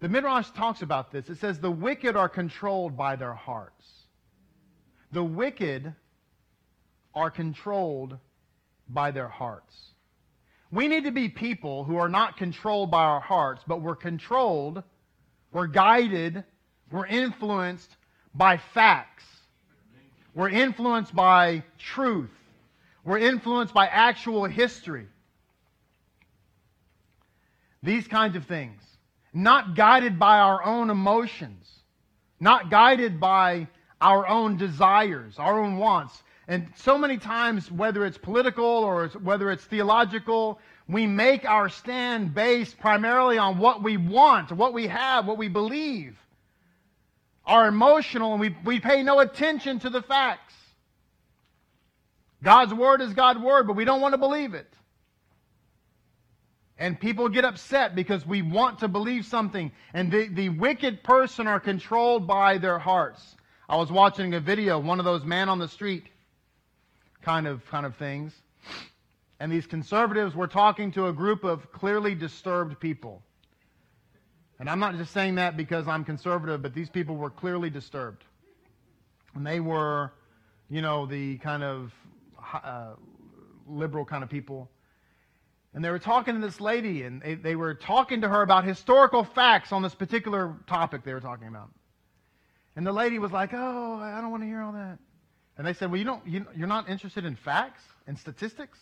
[0.00, 1.28] The Midrash talks about this.
[1.28, 3.86] It says the wicked are controlled by their hearts.
[5.10, 5.92] The wicked
[7.14, 8.18] are controlled
[8.88, 9.74] by their hearts.
[10.70, 14.84] We need to be people who are not controlled by our hearts, but we're controlled
[15.52, 16.44] we're guided,
[16.90, 17.96] we're influenced
[18.34, 19.24] by facts.
[20.34, 22.30] We're influenced by truth.
[23.04, 25.06] We're influenced by actual history.
[27.82, 28.82] These kinds of things.
[29.32, 31.66] Not guided by our own emotions.
[32.40, 33.68] Not guided by
[34.00, 36.22] our own desires, our own wants.
[36.46, 42.34] And so many times, whether it's political or whether it's theological, we make our stand
[42.34, 46.16] based primarily on what we want, what we have, what we believe.
[47.48, 50.54] Are emotional and we, we pay no attention to the facts.
[52.42, 54.72] God's word is God's word, but we don't want to believe it.
[56.78, 59.72] And people get upset because we want to believe something.
[59.92, 63.34] And the, the wicked person are controlled by their hearts.
[63.68, 66.06] I was watching a video, one of those man on the street
[67.22, 68.32] kind of kind of things.
[69.40, 73.22] And these conservatives were talking to a group of clearly disturbed people.
[74.58, 78.24] And I'm not just saying that because I'm conservative, but these people were clearly disturbed.
[79.34, 80.12] And they were,
[80.68, 81.92] you know, the kind of
[82.52, 82.94] uh,
[83.68, 84.68] liberal kind of people.
[85.74, 88.64] And they were talking to this lady, and they, they were talking to her about
[88.64, 91.70] historical facts on this particular topic they were talking about.
[92.74, 94.98] And the lady was like, Oh, I don't want to hear all that.
[95.56, 98.78] And they said, Well, you don't, you, you're not interested in facts and statistics?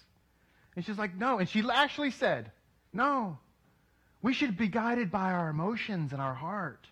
[0.74, 1.38] And she's like, No.
[1.38, 2.52] And she actually said,
[2.92, 3.38] No.
[4.26, 6.84] We should be guided by our emotions and our heart.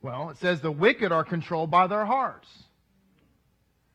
[0.00, 2.48] Well, it says the wicked are controlled by their hearts.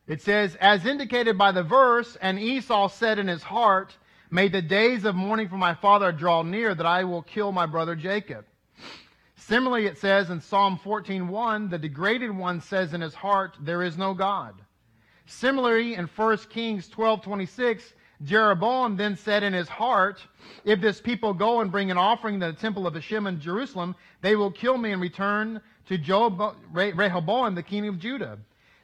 [0.06, 3.96] It says, as indicated by the verse, and Esau said in his heart,
[4.30, 7.66] May the days of mourning for my father draw near, that I will kill my
[7.66, 8.44] brother Jacob.
[9.34, 13.98] Similarly, it says in Psalm 14:1, the degraded one says in his heart, There is
[13.98, 14.54] no God.
[15.26, 17.92] Similarly, in 1 Kings 12:26,
[18.24, 20.20] Jeroboam then said in his heart,
[20.64, 23.96] If this people go and bring an offering to the temple of Hashem in Jerusalem,
[24.20, 26.40] they will kill me and return to Job,
[26.72, 28.38] Rehoboam, the king of Judah.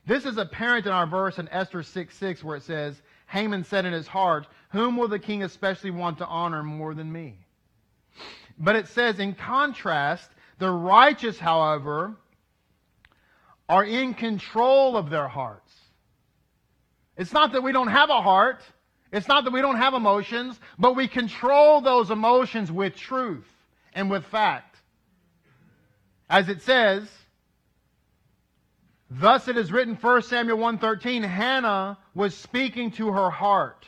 [0.06, 3.84] This is apparent in our verse in Esther 6 6, where it says, Haman said
[3.84, 7.38] in his heart, Whom will the king especially want to honor more than me?
[8.58, 12.16] But it says, in contrast, the righteous, however,
[13.68, 15.72] are in control of their hearts.
[17.16, 18.62] It's not that we don't have a heart.
[19.12, 23.48] It's not that we don't have emotions, but we control those emotions with truth
[23.94, 24.76] and with fact.
[26.28, 27.08] As it says,
[29.10, 33.86] Thus it is written 1 Samuel 1:13 Hannah was speaking to her heart.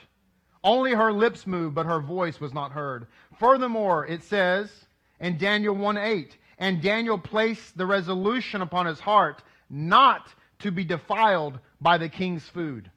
[0.64, 3.06] Only her lips moved but her voice was not heard.
[3.38, 4.86] Furthermore it says
[5.18, 11.58] in Daniel 1:8 and Daniel placed the resolution upon his heart not to be defiled
[11.80, 12.90] by the king's food.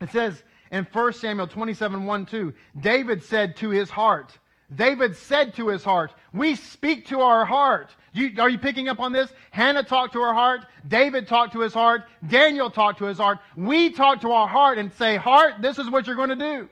[0.00, 0.42] It says
[0.74, 4.36] in 1 Samuel 27 1 2, David said to his heart,
[4.74, 7.94] David said to his heart, We speak to our heart.
[8.12, 9.32] You, are you picking up on this?
[9.52, 10.66] Hannah talked to her heart.
[10.88, 12.06] David talked to his heart.
[12.26, 13.38] Daniel talked to his heart.
[13.56, 16.68] We talk to our heart and say, Heart, this is what you're going to do.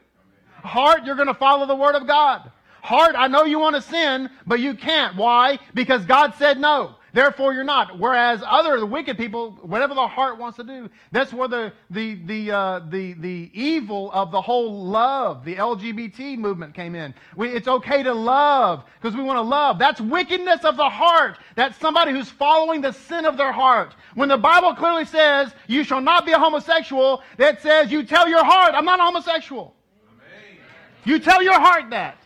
[0.65, 2.51] Heart, you're going to follow the word of God.
[2.83, 5.15] Heart, I know you want to sin, but you can't.
[5.15, 5.61] Why?
[5.75, 6.97] Because God said no.
[7.13, 7.99] Therefore, you're not.
[7.99, 12.15] Whereas other the wicked people, whatever the heart wants to do, that's where the the
[12.25, 17.15] the uh, the the evil of the whole love, the LGBT movement came in.
[17.37, 19.79] We, it's okay to love because we want to love.
[19.79, 21.39] That's wickedness of the heart.
[21.55, 23.95] That's somebody who's following the sin of their heart.
[24.15, 28.27] When the Bible clearly says you shall not be a homosexual, that says you tell
[28.27, 29.75] your heart, I'm not a homosexual.
[30.15, 30.61] Amen.
[31.05, 32.22] You tell your heart that.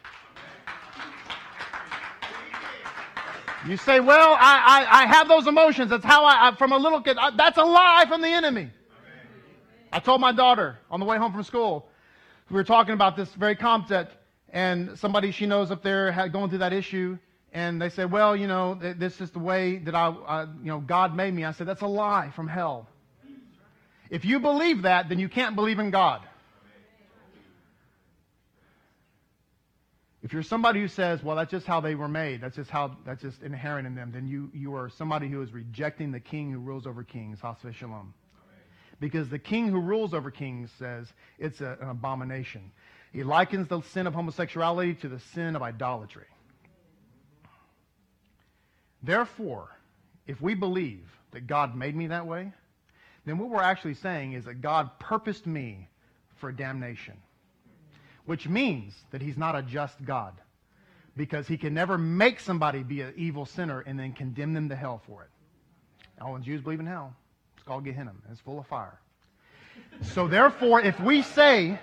[3.67, 5.91] You say, well, I, I, I have those emotions.
[5.91, 7.17] That's how I, I from a little kid.
[7.19, 8.71] I, that's a lie from the enemy.
[9.93, 11.89] I told my daughter on the way home from school,
[12.49, 14.17] we were talking about this very concept,
[14.51, 17.19] and somebody she knows up there had going through that issue,
[17.53, 20.79] and they said, well, you know, this is the way that I, I, you know,
[20.79, 21.45] God made me.
[21.45, 22.89] I said, that's a lie from hell.
[24.11, 26.21] If you believe that, then you can't believe in God.
[30.23, 32.97] If you're somebody who says, well, that's just how they were made, that's just how,
[33.05, 36.51] that's just inherent in them, then you, you are somebody who is rejecting the king
[36.51, 38.15] who rules over kings, Chas Shalom.
[38.99, 42.73] Because the king who rules over kings says it's a, an abomination.
[43.13, 46.27] He likens the sin of homosexuality to the sin of idolatry.
[49.03, 49.69] Therefore,
[50.27, 52.53] if we believe that God made me that way,
[53.27, 55.89] then what we're actually saying is that God purposed me
[56.37, 57.15] for damnation
[58.27, 60.35] which means that he's not a just God
[61.17, 64.77] because he can never make somebody be an evil sinner and then condemn them to
[64.77, 65.31] hell for it.
[66.21, 67.15] All Jews believe in hell.
[67.57, 68.13] It's called Gehenna.
[68.31, 68.99] It's full of fire.
[70.03, 71.79] So therefore, if we say,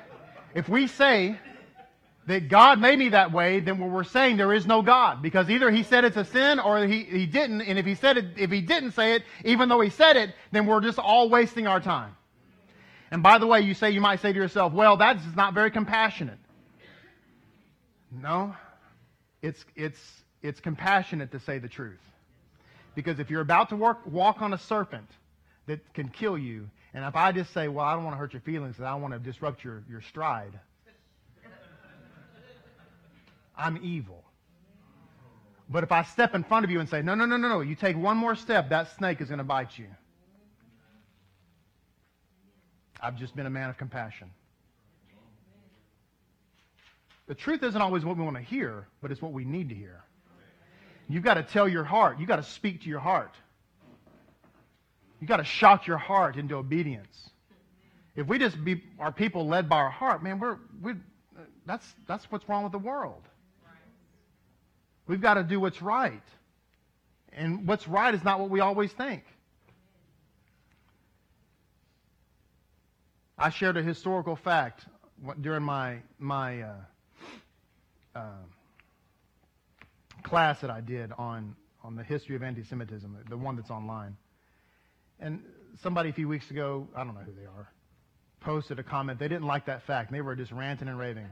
[0.54, 1.38] if we say
[2.28, 5.22] that God made me that way, then what we're saying there is no God.
[5.22, 7.62] Because either he said it's a sin or he, he didn't.
[7.62, 10.34] And if he said it, if he didn't say it, even though he said it,
[10.52, 12.16] then we're just all wasting our time.
[13.14, 15.70] And by the way, you say, you might say to yourself, well, that's not very
[15.70, 16.40] compassionate.
[18.12, 18.56] No,
[19.44, 20.00] it's, it's,
[20.42, 22.00] it's compassionate to say the truth.
[22.96, 25.08] Because if you're about to work, walk on a serpent
[25.68, 28.34] that can kill you, and if I just say, well, I don't want to hurt
[28.34, 30.60] your feelings, and I want to disrupt your, your stride,
[33.56, 34.24] I'm evil.
[35.70, 37.62] But if I step in front of you and say, no, no, no, no, no,
[37.62, 39.86] you take one more step, that snake is going to bite you.
[43.04, 44.32] I've just been a man of compassion.
[47.28, 49.76] The truth isn't always what we want to hear, but it's what we need to
[49.76, 50.02] hear.
[51.10, 52.18] You've got to tell your heart.
[52.18, 53.36] You've got to speak to your heart.
[55.20, 57.30] You've got to shock your heart into obedience.
[58.16, 60.94] If we just be our people led by our heart, man, we're, we
[61.66, 63.24] that's, that's what's wrong with the world.
[65.08, 66.24] We've got to do what's right.
[67.34, 69.24] And what's right is not what we always think.
[73.44, 74.86] I shared a historical fact
[75.42, 76.76] during my, my uh,
[78.16, 78.22] uh,
[80.24, 84.16] class that I did on, on the history of anti Semitism, the one that's online.
[85.20, 85.42] And
[85.82, 87.68] somebody a few weeks ago, I don't know who they are,
[88.40, 89.20] posted a comment.
[89.20, 90.10] They didn't like that fact.
[90.10, 91.28] And they were just ranting and raving.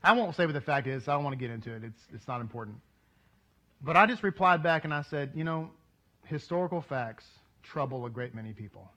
[0.00, 1.08] I won't say what the fact is.
[1.08, 1.82] I don't want to get into it.
[1.82, 2.76] It's, it's not important.
[3.82, 5.70] But I just replied back and I said, you know,
[6.26, 7.24] historical facts
[7.64, 8.88] trouble a great many people.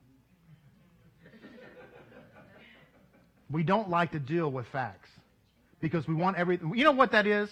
[3.49, 5.09] We don't like to deal with facts
[5.79, 6.73] because we want everything.
[6.75, 7.49] You know what that is?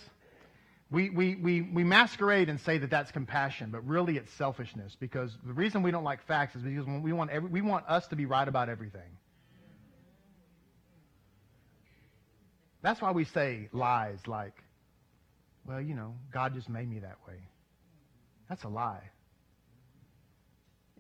[0.91, 5.35] We, we, we, we masquerade and say that that's compassion, but really it's selfishness because
[5.45, 8.15] the reason we don't like facts is because we want, every, we want us to
[8.15, 9.01] be right about everything.
[12.81, 14.53] That's why we say lies like,
[15.65, 17.39] well, you know, God just made me that way.
[18.47, 19.01] That's a lie.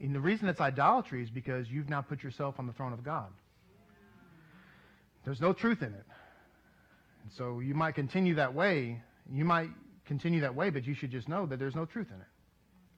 [0.01, 3.03] And the reason it's idolatry is because you've now put yourself on the throne of
[3.03, 3.27] God.
[5.25, 6.05] There's no truth in it.
[7.23, 9.01] And so you might continue that way.
[9.31, 9.69] You might
[10.05, 12.27] continue that way, but you should just know that there's no truth in it.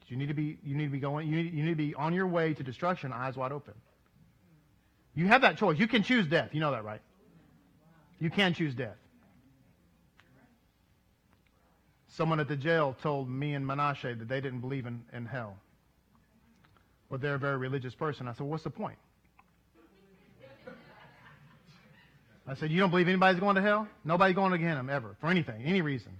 [0.07, 1.93] You need to be, you need to be going, you need, you need to be
[1.93, 3.73] on your way to destruction, eyes wide open.
[5.15, 5.77] You have that choice.
[5.77, 6.51] You can choose death.
[6.53, 7.01] You know that, right?
[8.19, 8.95] You can choose death.
[12.09, 15.57] Someone at the jail told me and Menashe that they didn't believe in, in hell.
[17.09, 18.27] But they're a very religious person.
[18.27, 18.97] I said, what's the point?
[22.47, 23.87] I said, you don't believe anybody's going to hell?
[24.05, 26.13] Nobody's going to Gehenna ever, for anything, any reason.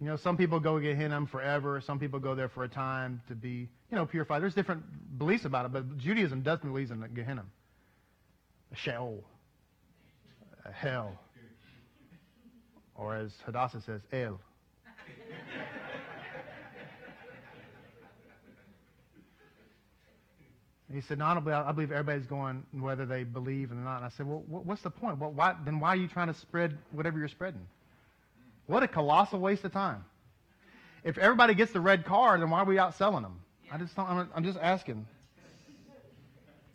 [0.00, 1.80] You know, some people go to Gehenna forever.
[1.84, 4.42] Some people go there for a time to be, you know, purified.
[4.42, 4.82] There's different
[5.18, 7.44] beliefs about it, but Judaism doesn't believe in Gehenna,
[8.72, 9.24] a Sheol
[10.72, 11.18] hell.
[12.94, 14.40] Or as Hadassah says, El.
[20.92, 23.96] He said, no, I, believe, I believe everybody's going whether they believe or not.
[23.96, 25.18] And I said, well, what's the point?
[25.18, 27.66] Well, why, then why are you trying to spread whatever you're spreading?
[28.66, 30.04] What a colossal waste of time.
[31.02, 33.40] If everybody gets the red car, then why are we out selling them?
[33.72, 35.06] I just don't, I'm, I'm just asking.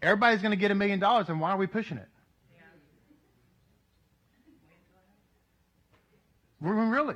[0.01, 2.07] Everybody's going to get a million dollars, and why are we pushing it?
[6.61, 7.15] Really?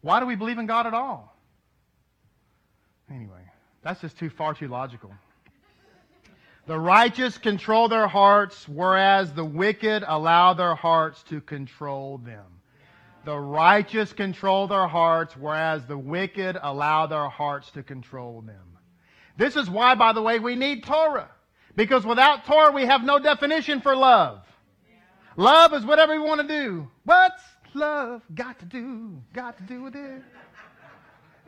[0.00, 1.36] Why do we believe in God at all?
[3.10, 3.40] Anyway,
[3.82, 5.12] that's just too far too logical.
[6.68, 12.44] The righteous control their hearts, whereas the wicked allow their hearts to control them.
[13.24, 18.76] The righteous control their hearts, whereas the wicked allow their hearts to control them.
[19.38, 21.30] This is why, by the way, we need Torah.
[21.74, 24.42] Because without Torah, we have no definition for love.
[25.38, 26.86] Love is whatever we want to do.
[27.04, 27.42] What's
[27.72, 29.22] love got to do?
[29.32, 30.22] Got to do with it.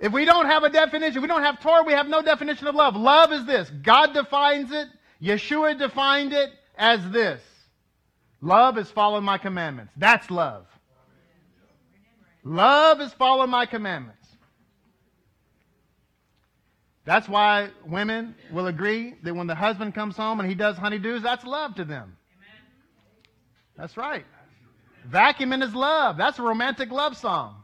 [0.00, 2.74] If we don't have a definition, we don't have Torah, we have no definition of
[2.74, 2.96] love.
[2.96, 3.68] Love is this.
[3.82, 4.88] God defines it.
[5.22, 7.42] Yeshua defined it as this.
[8.40, 9.92] Love is following my commandments.
[9.96, 10.66] That's love.
[12.42, 14.16] Love is following my commandments.
[17.04, 21.22] That's why women will agree that when the husband comes home and he does honeydews,
[21.22, 22.16] that's love to them.
[23.76, 24.24] That's right.
[25.10, 26.16] Vacuuming is love.
[26.16, 27.56] That's a romantic love song.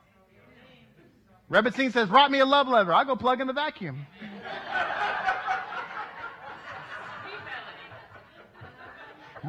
[1.51, 2.93] Rebbetzin says, write me a love letter.
[2.93, 4.07] I go plug in the vacuum.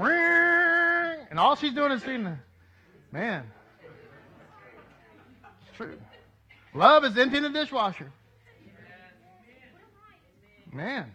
[0.05, 2.37] And all she's doing is seeing the
[3.11, 3.43] man.
[5.67, 5.97] It's true.
[6.73, 8.11] Love is emptying the dishwasher.
[10.71, 11.13] Man.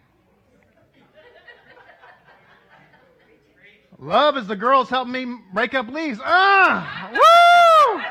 [3.99, 6.19] Love is the girls helping me rake up leaves.
[6.23, 7.09] Ah!
[7.13, 8.01] Woo!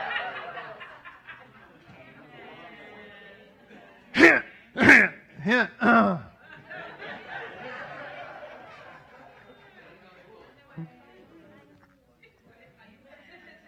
[4.14, 4.44] Hint,
[4.74, 5.10] hint,
[5.42, 5.70] hint.
[5.80, 6.18] Uh.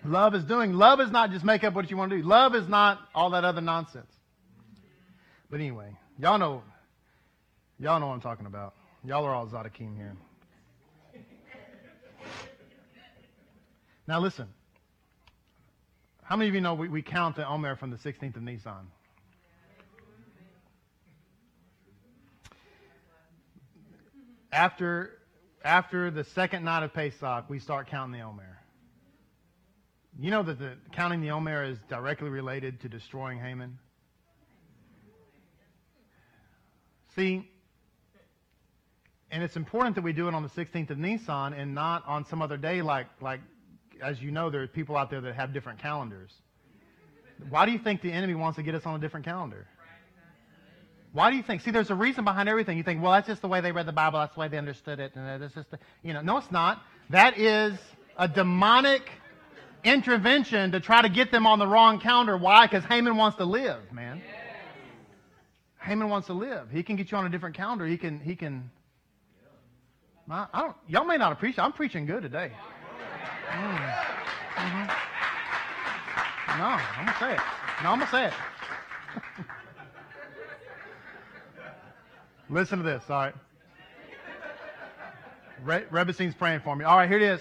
[0.04, 0.74] Love is doing.
[0.74, 2.22] Love is not just make up what you want to do.
[2.22, 4.10] Love is not all that other nonsense.
[5.50, 6.62] But anyway, y'all know,
[7.78, 8.74] y'all know what I'm talking about.
[9.04, 10.16] Y'all are all Zadokim here.
[14.06, 14.48] Now listen.
[16.22, 18.86] How many of you know we, we count the Omer from the 16th of Nisan?
[24.50, 25.10] After,
[25.62, 28.53] after the second night of Pesach, we start counting the Omer.
[30.18, 33.78] You know that the counting the Omer is directly related to destroying Haman?
[37.16, 37.48] See,
[39.30, 42.24] and it's important that we do it on the 16th of Nisan and not on
[42.26, 43.40] some other day like, like
[44.02, 46.30] as you know, there are people out there that have different calendars.
[47.48, 49.66] Why do you think the enemy wants to get us on a different calendar?
[51.12, 51.62] Why do you think?
[51.62, 52.76] See, there's a reason behind everything.
[52.76, 54.18] You think, well, that's just the way they read the Bible.
[54.18, 55.12] That's the way they understood it.
[55.14, 56.82] And that's just, the, you know, no, it's not.
[57.10, 57.78] That is
[58.16, 59.08] a demonic
[59.84, 62.36] intervention to try to get them on the wrong calendar.
[62.36, 62.66] Why?
[62.66, 64.22] Because Haman wants to live, man.
[65.80, 66.70] Haman wants to live.
[66.70, 67.86] He can get you on a different calendar.
[67.86, 68.70] He can, he can.
[70.30, 70.76] I, I don't.
[70.88, 71.62] Y'all may not appreciate.
[71.62, 72.50] I'm preaching good today.
[73.50, 73.94] Mm.
[74.54, 75.14] Mm-hmm.
[76.58, 77.40] No, I'm gonna say it.
[77.82, 78.32] No, I'm gonna say it.
[82.48, 83.02] Listen to this.
[83.10, 83.34] All right.
[85.62, 86.84] Re- Rebbetzin's praying for me.
[86.84, 87.40] All right, here it is.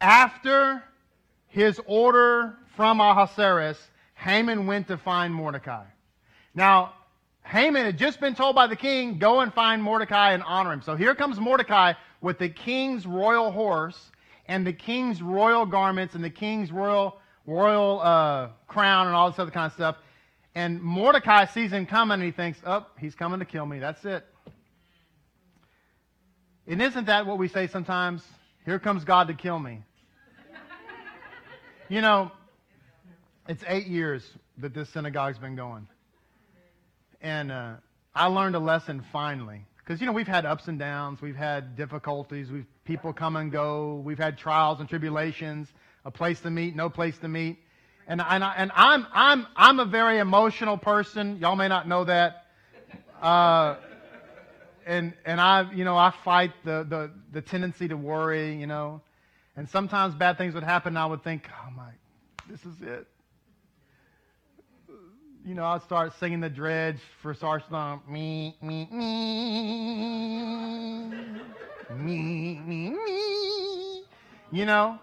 [0.00, 0.82] After
[1.48, 3.78] his order from Ahasuerus,
[4.14, 5.84] Haman went to find Mordecai.
[6.54, 6.94] Now,
[7.44, 10.82] Haman had just been told by the king, go and find Mordecai and honor him.
[10.82, 14.10] So here comes Mordecai with the king's royal horse
[14.46, 19.38] and the king's royal garments and the king's royal, royal uh, crown and all this
[19.38, 19.96] other kind of stuff.
[20.54, 23.78] And Mordecai sees him coming and he thinks, oh, he's coming to kill me.
[23.78, 24.24] That's it.
[26.66, 28.22] And isn't that what we say sometimes?
[28.64, 29.82] Here comes God to kill me.
[31.90, 32.30] You know,
[33.48, 34.22] it's eight years
[34.58, 35.88] that this synagogue's been going.
[37.20, 37.74] And uh,
[38.14, 39.66] I learned a lesson finally.
[39.78, 43.50] Because, you know, we've had ups and downs, we've had difficulties, we've people come and
[43.50, 45.66] go, we've had trials and tribulations,
[46.04, 47.58] a place to meet, no place to meet.
[48.06, 51.38] And, and, I, and I'm, I'm, I'm a very emotional person.
[51.40, 52.46] Y'all may not know that.
[53.20, 53.76] Uh,
[54.86, 59.00] and, and I, you know, I fight the, the, the tendency to worry, you know.
[59.56, 61.90] And sometimes bad things would happen and I would think, oh my,
[62.48, 63.06] this is it
[65.44, 67.62] you know, I'd start singing the dredge for Sarge
[68.08, 68.94] Me, me, me,
[71.96, 74.02] me, me, me.
[74.52, 74.98] You know?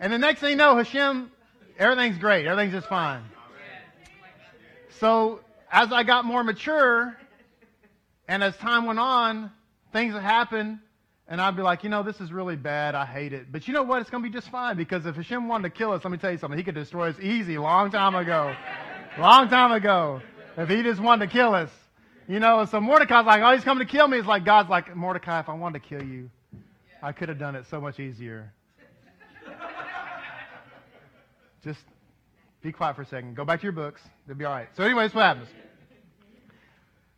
[0.00, 1.30] And the next thing you know, Hashem,
[1.78, 2.46] everything's great.
[2.46, 3.22] Everything's just fine.
[4.98, 7.16] So as I got more mature,
[8.26, 9.52] and as time went on,
[9.92, 10.80] things would happen,
[11.32, 12.94] and I'd be like, you know, this is really bad.
[12.94, 13.50] I hate it.
[13.50, 14.02] But you know what?
[14.02, 16.18] It's going to be just fine because if Hashem wanted to kill us, let me
[16.18, 16.58] tell you something.
[16.58, 18.54] He could destroy us easy long time ago.
[19.18, 20.20] Long time ago.
[20.58, 21.70] If he just wanted to kill us.
[22.28, 24.18] You know, so Mordecai's like, oh, he's coming to kill me.
[24.18, 26.28] It's like God's like, Mordecai, if I wanted to kill you,
[27.02, 28.52] I could have done it so much easier.
[31.64, 31.80] just
[32.60, 33.36] be quiet for a second.
[33.36, 34.02] Go back to your books.
[34.26, 34.68] It'll be all right.
[34.76, 35.48] So, anyways, what happens?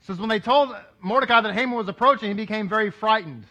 [0.03, 3.47] says when they told Mordecai that Haman was approaching, he became very frightened.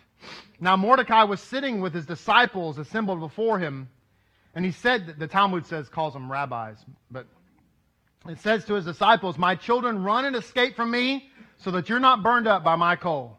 [0.60, 3.90] Now Mordecai was sitting with his disciples assembled before him,
[4.56, 6.78] and he said, the Talmud says calls them rabbis,
[7.12, 7.28] but
[8.28, 12.00] it says to his disciples, My children, run and escape from me so that you're
[12.00, 13.38] not burned up by my coal.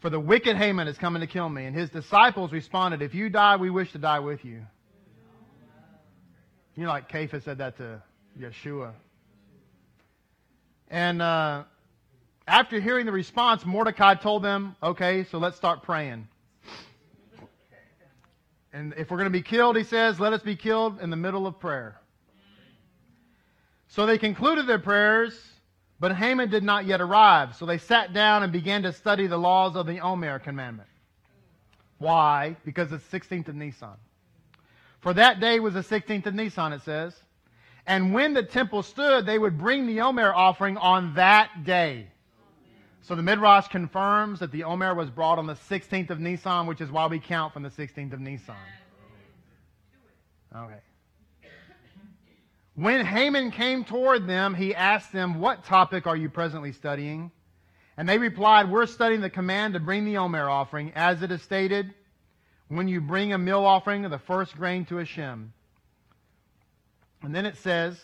[0.00, 1.64] For the wicked Haman is coming to kill me.
[1.64, 4.62] And his disciples responded, If you die, we wish to die with you.
[6.74, 8.02] You know, like Kepha said that to
[8.38, 8.92] Yeshua.
[10.90, 11.64] And uh,
[12.46, 16.28] after hearing the response, Mordecai told them, Okay, so let's start praying.
[18.72, 21.16] And if we're going to be killed, he says, let us be killed in the
[21.16, 21.96] middle of prayer.
[23.88, 25.38] So they concluded their prayers,
[26.00, 27.54] but Haman did not yet arrive.
[27.56, 30.88] So they sat down and began to study the laws of the Omer commandment.
[31.98, 32.56] Why?
[32.64, 33.96] Because it's 16th of Nisan.
[35.00, 37.14] For that day was the 16th of Nisan, it says.
[37.86, 42.06] And when the temple stood, they would bring the Omer offering on that day.
[43.02, 46.80] So the Midrash confirms that the Omer was brought on the 16th of Nisan, which
[46.80, 48.54] is why we count from the 16th of Nisan.
[50.54, 50.78] Okay.
[52.74, 57.32] When Haman came toward them, he asked them, What topic are you presently studying?
[57.96, 61.42] And they replied, We're studying the command to bring the Omer offering, as it is
[61.42, 61.92] stated,
[62.68, 65.52] when you bring a meal offering of the first grain to Hashem.
[67.22, 68.00] And then it says,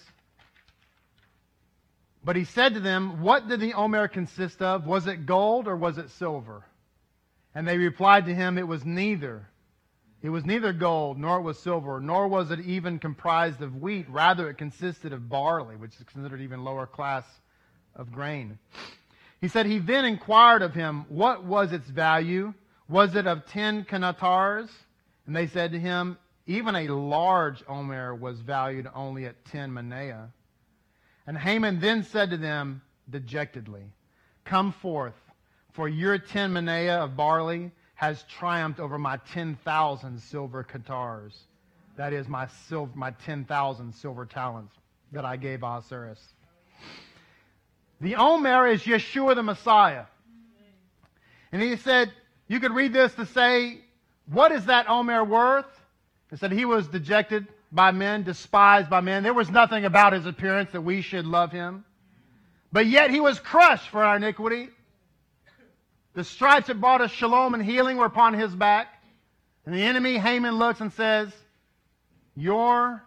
[2.28, 4.86] But he said to them, What did the Omer consist of?
[4.86, 6.62] Was it gold or was it silver?
[7.54, 9.48] And they replied to him, It was neither.
[10.20, 14.10] It was neither gold, nor it was silver, nor was it even comprised of wheat.
[14.10, 17.24] Rather, it consisted of barley, which is considered even lower class
[17.96, 18.58] of grain.
[19.40, 22.52] He said, He then inquired of him, What was its value?
[22.90, 24.68] Was it of ten kanatars?
[25.26, 30.28] And they said to him, Even a large omer was valued only at ten manea.
[31.28, 33.82] And Haman then said to them dejectedly,
[34.46, 35.12] Come forth,
[35.74, 41.38] for your ten manea of barley has triumphed over my ten thousand silver catars.
[41.98, 44.74] That is my silver, my ten thousand silver talents
[45.12, 46.32] that I gave Ahasuerus.
[48.00, 50.06] The Omer is Yeshua the Messiah.
[51.52, 52.10] And he said,
[52.46, 53.80] you could read this to say,
[54.30, 55.66] what is that Omer worth?
[56.30, 59.22] He said he was dejected by men, despised by men.
[59.22, 61.84] There was nothing about his appearance that we should love him.
[62.72, 64.68] But yet he was crushed for our iniquity.
[66.14, 68.88] The stripes that brought us shalom and healing were upon his back.
[69.64, 71.32] And the enemy, Haman, looks and says,
[72.34, 73.02] Your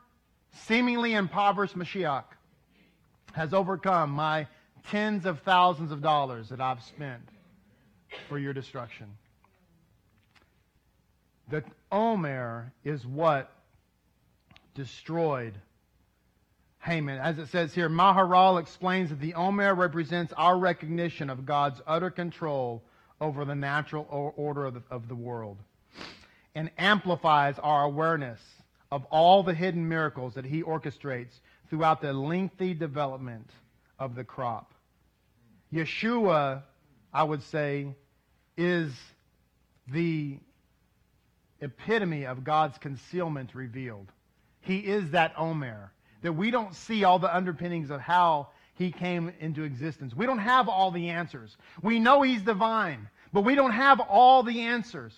[0.51, 2.23] seemingly impoverished Mashiach
[3.33, 4.47] has overcome my
[4.89, 7.21] tens of thousands of dollars that I've spent
[8.27, 9.07] for your destruction.
[11.49, 13.51] The Omer is what
[14.73, 15.53] destroyed
[16.79, 17.19] Haman.
[17.19, 22.09] As it says here, Maharal explains that the Omer represents our recognition of God's utter
[22.09, 22.83] control
[23.19, 25.57] over the natural order of the, of the world
[26.55, 28.39] and amplifies our awareness
[28.91, 33.49] of all the hidden miracles that he orchestrates throughout the lengthy development
[33.99, 34.73] of the crop.
[35.71, 36.63] Yeshua,
[37.13, 37.95] I would say,
[38.57, 38.91] is
[39.87, 40.37] the
[41.61, 44.11] epitome of God's concealment revealed.
[44.61, 45.91] He is that Omer.
[46.21, 50.15] That we don't see all the underpinnings of how he came into existence.
[50.15, 51.57] We don't have all the answers.
[51.81, 55.13] We know he's divine, but we don't have all the answers.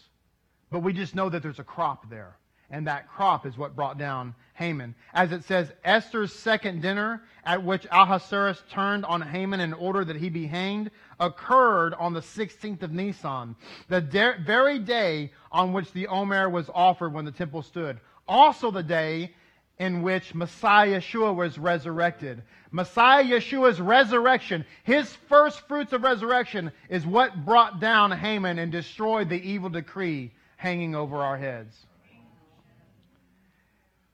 [0.72, 2.38] But we just know that there's a crop there
[2.74, 4.96] and that crop is what brought down Haman.
[5.14, 10.16] As it says, Esther's second dinner, at which Ahasuerus turned on Haman in order that
[10.16, 10.90] he be hanged,
[11.20, 13.56] occurred on the 16th of Nisan,
[13.90, 18.00] the de- very day on which the Omer was offered when the temple stood.
[18.34, 19.32] Also the day
[19.78, 22.42] in which Messiah Yeshua was resurrected.
[22.72, 29.30] Messiah Yeshua's resurrection, his first fruits of resurrection, is what brought down Haman and destroyed
[29.30, 31.78] the evil decree hanging over our heads.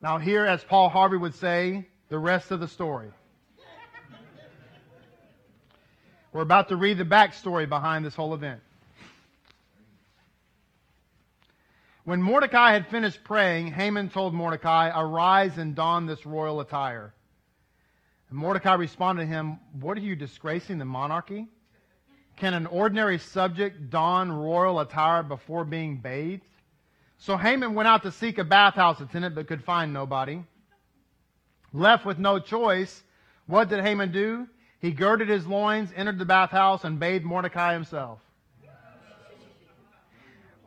[0.01, 3.11] Now, here, as Paul Harvey would say, the rest of the story.
[6.33, 8.59] We're about to read the backstory behind this whole event.
[12.09, 17.13] When Mordecai had finished praying, Haman told Mordecai, Arise and don this royal attire.
[18.31, 21.47] And Mordecai responded to him, What are you disgracing the monarchy?
[22.35, 26.41] Can an ordinary subject don royal attire before being bathed?
[27.19, 30.43] So Haman went out to seek a bathhouse attendant, but could find nobody.
[31.73, 33.03] Left with no choice,
[33.45, 34.47] what did Haman do?
[34.79, 38.19] He girded his loins, entered the bathhouse, and bathed Mordecai himself.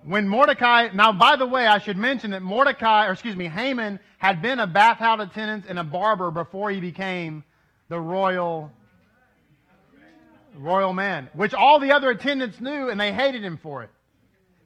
[0.04, 4.00] When Mordecai, now by the way, I should mention that Mordecai, or excuse me, Haman
[4.18, 7.44] had been a bathhouse attendant and a barber before he became
[7.88, 8.72] the royal
[10.56, 13.90] royal man, which all the other attendants knew and they hated him for it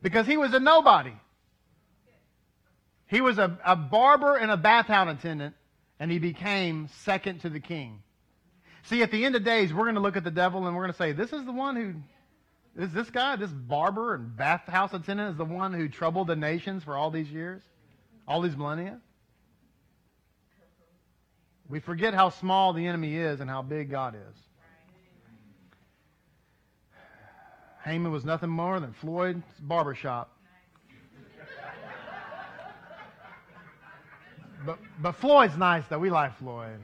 [0.02, 1.12] because he was a nobody.
[3.08, 5.54] He was a, a barber and a bathhouse attendant,
[6.00, 8.02] and he became second to the king.
[8.84, 10.82] See, at the end of days, we're going to look at the devil and we're
[10.82, 11.94] going to say, this is the one who,
[12.78, 16.84] is this guy, this barber and bathhouse attendant is the one who troubled the nations
[16.84, 17.62] for all these years,
[18.28, 19.00] all these millennia?
[21.68, 24.36] We forget how small the enemy is and how big God is.
[27.84, 30.32] Haman was nothing more than Floyd's barbershop.
[34.66, 35.98] but but Floyd's nice though.
[35.98, 36.80] We like Floyd.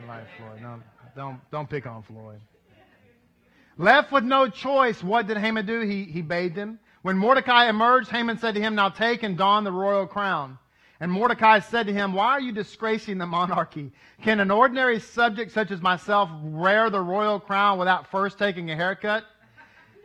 [0.00, 0.60] We like Floyd.
[0.62, 0.82] Don't
[1.16, 2.40] don't don't pick on Floyd.
[3.76, 5.80] Left with no choice, what did Haman do?
[5.80, 6.78] He he bathed him.
[7.02, 10.58] When Mordecai emerged, Haman said to him, Now take and don the royal crown.
[11.00, 13.92] And Mordecai said to him, Why are you disgracing the monarchy?
[14.22, 18.76] Can an ordinary subject such as myself wear the royal crown without first taking a
[18.76, 19.24] haircut?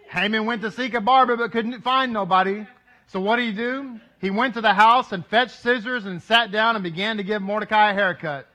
[0.09, 2.67] Haman went to seek a barber but couldn't find nobody.
[3.07, 3.99] So what did he do?
[4.19, 7.41] He went to the house and fetched scissors and sat down and began to give
[7.41, 8.48] Mordecai a haircut.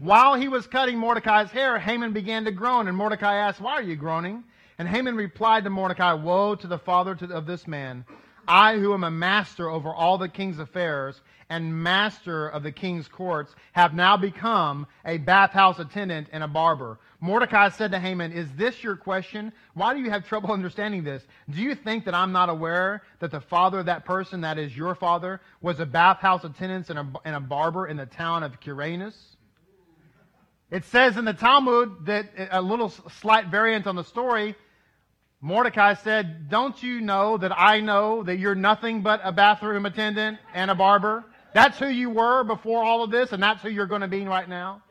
[0.00, 3.82] While he was cutting Mordecai's hair, Haman began to groan, and Mordecai asked, Why are
[3.82, 4.44] you groaning?
[4.78, 8.06] And Haman replied to Mordecai, Woe to the father of this man!
[8.48, 11.20] I, who am a master over all the king's affairs
[11.50, 16.98] and master of the king's courts, have now become a bathhouse attendant and a barber.
[17.20, 19.52] Mordecai said to Haman, Is this your question?
[19.74, 21.26] Why do you have trouble understanding this?
[21.50, 24.74] Do you think that I'm not aware that the father of that person, that is
[24.74, 28.58] your father, was a bathhouse attendant and a, and a barber in the town of
[28.60, 29.36] Quiranus?
[30.70, 34.54] It says in the Talmud that a little slight variant on the story,
[35.40, 40.38] Mordecai said, Don't you know that I know that you're nothing but a bathroom attendant
[40.54, 41.24] and a barber?
[41.54, 44.24] That's who you were before all of this, and that's who you're going to be
[44.24, 44.82] right now.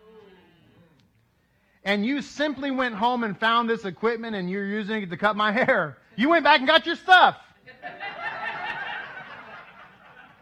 [1.86, 5.38] And you simply went home and found this equipment and you're using it to cut
[5.38, 5.98] my hair.
[6.18, 7.38] You went back and got your stuff.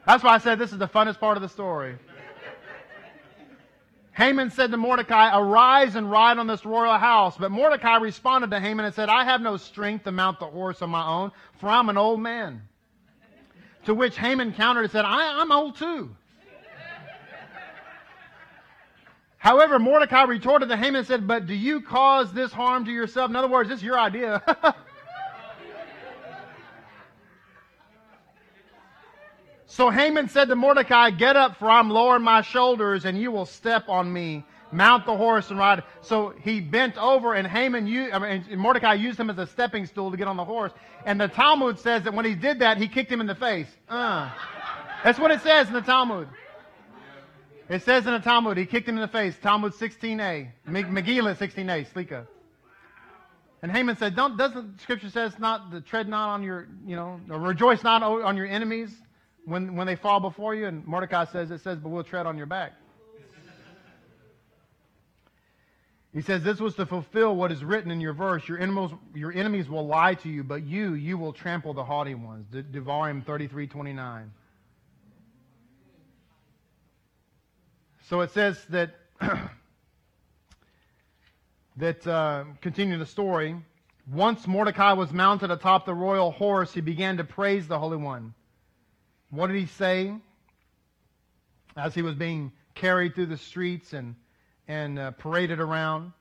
[0.05, 1.97] That's why I said this is the funnest part of the story.
[4.17, 7.37] Haman said to Mordecai, Arise and ride on this royal house.
[7.37, 10.81] But Mordecai responded to Haman and said, I have no strength to mount the horse
[10.81, 12.63] on my own, for I'm an old man.
[13.85, 16.15] To which Haman countered and said, I, am old too.
[19.37, 23.29] However, Mordecai retorted to Haman and said, But do you cause this harm to yourself?
[23.29, 24.41] In other words, this is your idea.
[29.77, 33.45] so Haman said to Mordecai, Get up, for I'm lowering my shoulders, and you will
[33.45, 34.43] step on me.
[34.71, 35.83] Mount the horse and ride.
[36.01, 38.11] So he bent over, and Haman, used,
[38.57, 40.71] Mordecai used him as a stepping stool to get on the horse.
[41.05, 43.67] And the Talmud says that when he did that, he kicked him in the face.
[43.87, 44.31] Uh.
[45.03, 46.27] That's what it says in the Talmud.
[47.69, 49.37] It says in the Talmud, he kicked him in the face.
[49.43, 50.47] Talmud 16a.
[50.67, 52.25] Megillah 16a, Slika.
[53.61, 57.19] And Haman said, "Don't doesn't Scripture says not to tread not on your, you know,
[57.27, 58.91] rejoice not on your enemies
[59.47, 62.37] when when they fall before you?" And Mordecai says, "It says, but we'll tread on
[62.37, 62.73] your back."
[66.17, 68.47] He says, This was to fulfill what is written in your verse.
[68.47, 72.15] Your enemies, your enemies will lie to you, but you, you will trample the haughty
[72.15, 72.47] ones.
[72.51, 74.31] Devarim 33 29.
[78.09, 78.95] So it says that,
[81.77, 83.55] that uh, continue the story.
[84.11, 88.33] Once Mordecai was mounted atop the royal horse, he began to praise the Holy One.
[89.29, 90.13] What did he say?
[91.75, 94.15] As he was being carried through the streets and
[94.67, 96.11] and uh, paraded around.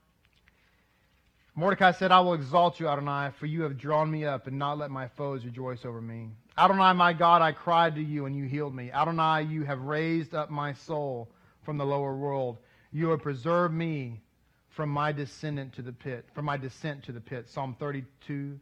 [1.55, 4.77] Mordecai said, I will exalt you, Adonai, for you have drawn me up and not
[4.77, 6.29] let my foes rejoice over me.
[6.57, 8.91] Adonai, my God, I cried to you and you healed me.
[8.91, 11.29] Adonai, you have raised up my soul
[11.63, 12.57] from the lower world.
[12.91, 14.21] You have preserved me
[14.69, 17.49] from my descendant to the pit, from my descent to the pit.
[17.49, 18.59] Psalm 32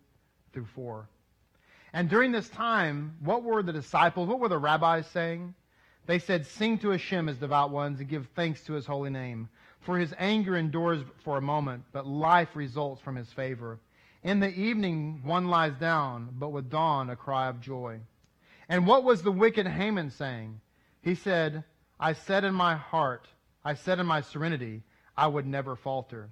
[0.53, 1.07] through 4.
[1.95, 5.55] And during this time, what were the disciples, what were the rabbis saying?
[6.07, 9.47] They said, Sing to Hashem as devout ones and give thanks to his holy name.
[9.79, 13.79] For his anger endures for a moment, but life results from his favor.
[14.23, 18.01] In the evening one lies down, but with dawn a cry of joy.
[18.67, 20.59] And what was the wicked Haman saying?
[21.01, 21.63] He said,
[21.97, 23.25] I said in my heart,
[23.63, 24.83] I said in my serenity,
[25.15, 26.27] I would never falter.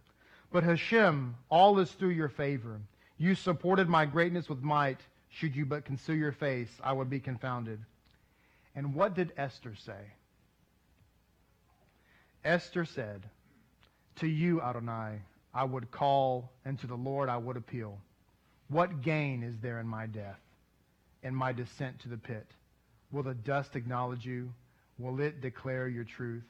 [0.51, 2.82] But Hashem, all is through your favor.
[3.18, 4.99] You supported my greatness with might.
[5.34, 7.80] Should you but conceal your face, I would be confounded.
[8.76, 10.14] And what did Esther say?
[12.44, 13.24] Esther said,
[14.18, 15.22] to you, Adonai,
[15.54, 18.00] I would call, and to the Lord I would appeal.
[18.70, 20.40] What gain is there in my death,
[21.24, 22.46] in my descent to the pit?
[23.12, 24.52] Will the dust acknowledge you?
[25.00, 26.44] Will it declare your truth?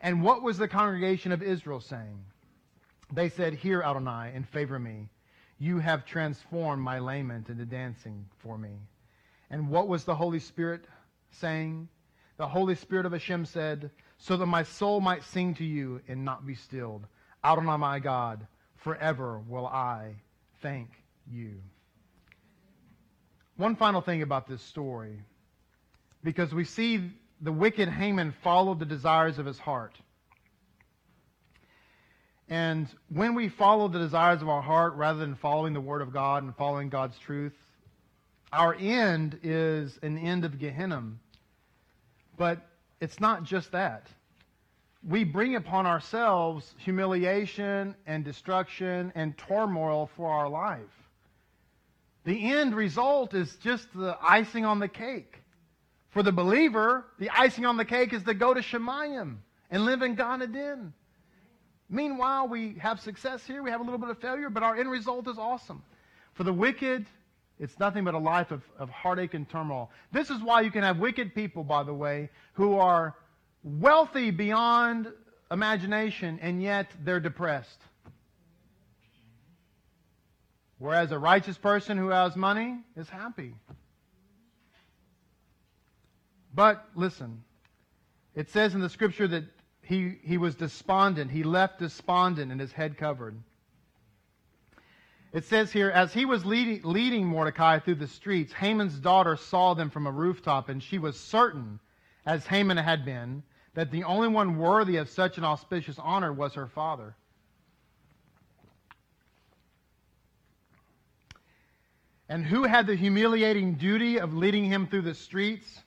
[0.00, 2.24] And what was the congregation of Israel saying?
[3.12, 5.08] They said, Hear, Adonai, and favor me.
[5.58, 8.76] You have transformed my lament into dancing for me.
[9.50, 10.84] And what was the Holy Spirit
[11.32, 11.88] saying?
[12.36, 16.24] The Holy Spirit of Hashem said, so that my soul might sing to you and
[16.24, 17.06] not be stilled.
[17.42, 18.46] Adonai, my God,
[18.76, 20.14] forever will I
[20.62, 20.90] thank
[21.30, 21.54] you.
[23.56, 25.18] One final thing about this story,
[26.22, 29.96] because we see the wicked Haman followed the desires of his heart.
[32.48, 36.12] And when we follow the desires of our heart rather than following the Word of
[36.12, 37.52] God and following God's truth,
[38.52, 41.02] our end is an end of Gehenna.
[42.38, 42.66] But
[43.00, 44.06] it's not just that.
[45.06, 50.80] We bring upon ourselves humiliation and destruction and turmoil for our life.
[52.24, 55.42] The end result is just the icing on the cake.
[56.10, 59.36] For the believer, the icing on the cake is to go to Shemayim
[59.70, 60.94] and live in Gan Eden.
[61.90, 64.90] Meanwhile, we have success here, we have a little bit of failure, but our end
[64.90, 65.82] result is awesome.
[66.34, 67.06] For the wicked,
[67.58, 69.90] it's nothing but a life of, of heartache and turmoil.
[70.12, 73.14] This is why you can have wicked people, by the way, who are
[73.62, 75.12] wealthy beyond
[75.50, 77.80] imagination, and yet they're depressed.
[80.78, 83.54] Whereas a righteous person who has money is happy.
[86.54, 87.42] But listen,
[88.34, 89.44] it says in the scripture that
[89.88, 91.30] he, he was despondent.
[91.30, 93.38] He left despondent and his head covered.
[95.32, 99.72] It says here, as he was leading, leading Mordecai through the streets, Haman's daughter saw
[99.72, 101.80] them from a rooftop, and she was certain,
[102.26, 106.52] as Haman had been, that the only one worthy of such an auspicious honor was
[106.52, 107.14] her father.
[112.28, 115.80] And who had the humiliating duty of leading him through the streets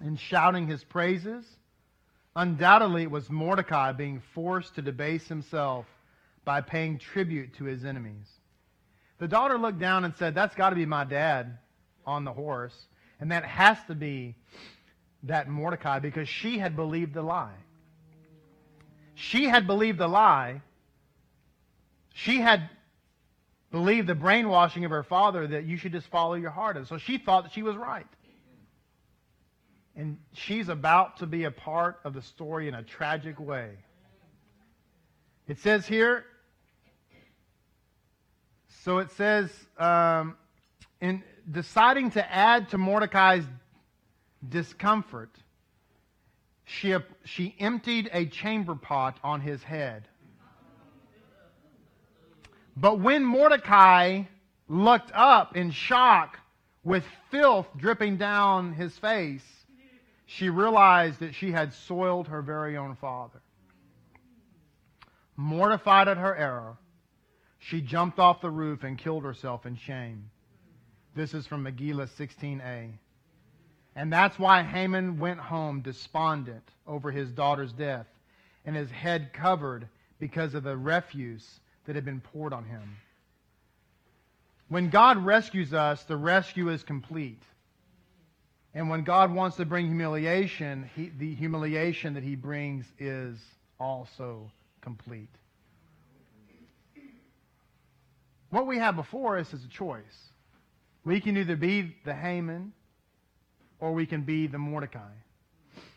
[0.00, 1.44] and shouting his praises?
[2.34, 5.86] Undoubtedly, it was Mordecai being forced to debase himself
[6.44, 8.26] by paying tribute to his enemies.
[9.18, 11.58] The daughter looked down and said, That's got to be my dad
[12.06, 12.74] on the horse.
[13.20, 14.34] And that has to be
[15.24, 17.54] that Mordecai because she had believed the lie.
[19.14, 20.62] She had believed the lie.
[22.14, 22.68] She had
[23.70, 26.76] believed the brainwashing of her father that you should just follow your heart.
[26.76, 28.06] And so she thought that she was right.
[29.96, 33.70] And she's about to be a part of the story in a tragic way.
[35.46, 36.24] It says here,
[38.84, 40.36] so it says, um,
[41.00, 43.44] in deciding to add to Mordecai's
[44.48, 45.30] discomfort,
[46.64, 50.08] she, she emptied a chamber pot on his head.
[52.76, 54.22] But when Mordecai
[54.68, 56.38] looked up in shock
[56.82, 59.44] with filth dripping down his face,
[60.36, 63.40] she realized that she had soiled her very own father.
[65.36, 66.76] Mortified at her error,
[67.58, 70.30] she jumped off the roof and killed herself in shame.
[71.14, 72.92] This is from Megillah 16a.
[73.94, 78.06] And that's why Haman went home despondent over his daughter's death
[78.64, 79.86] and his head covered
[80.18, 82.96] because of the refuse that had been poured on him.
[84.68, 87.42] When God rescues us, the rescue is complete.
[88.74, 93.38] And when God wants to bring humiliation, he, the humiliation that he brings is
[93.78, 94.50] also
[94.80, 95.28] complete.
[98.48, 100.02] What we have before us is a choice.
[101.04, 102.72] We can either be the Haman
[103.80, 105.10] or we can be the Mordecai.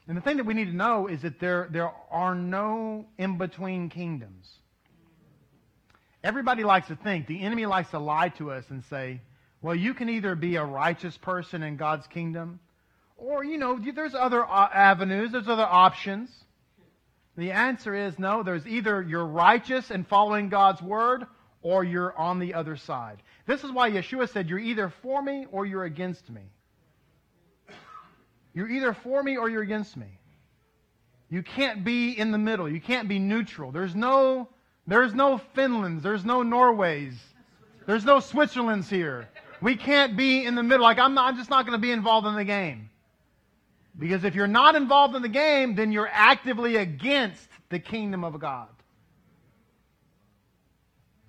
[0.08, 3.38] And the thing that we need to know is that there, there are no in
[3.38, 4.50] between kingdoms.
[6.24, 9.22] Everybody likes to think, the enemy likes to lie to us and say,
[9.62, 12.60] well, you can either be a righteous person in God's kingdom
[13.18, 16.30] or, you know, there's other uh, avenues, there's other options.
[17.38, 21.26] The answer is no, there's either you're righteous and following God's word,
[21.62, 23.22] or you're on the other side.
[23.46, 26.42] This is why Yeshua said, You're either for me or you're against me.
[28.54, 30.20] You're either for me or you're against me.
[31.30, 32.70] You can't be in the middle.
[32.70, 33.72] You can't be neutral.
[33.72, 34.48] There's no,
[34.88, 36.04] there's no Finlands.
[36.04, 37.16] There's no Norways.
[37.86, 39.28] There's no Switzerlands here.
[39.62, 40.84] We can't be in the middle.
[40.84, 42.90] Like, I'm, not, I'm just not going to be involved in the game.
[43.98, 48.40] Because if you're not involved in the game, then you're actively against the kingdom of
[48.40, 48.68] God.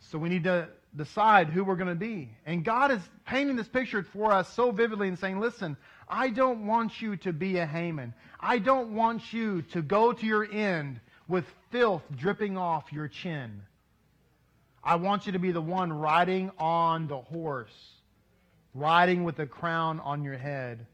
[0.00, 2.30] So we need to decide who we're going to be.
[2.44, 5.76] And God is painting this picture for us so vividly and saying, listen,
[6.08, 8.14] I don't want you to be a Haman.
[8.40, 13.62] I don't want you to go to your end with filth dripping off your chin.
[14.82, 17.74] I want you to be the one riding on the horse,
[18.74, 20.86] riding with a crown on your head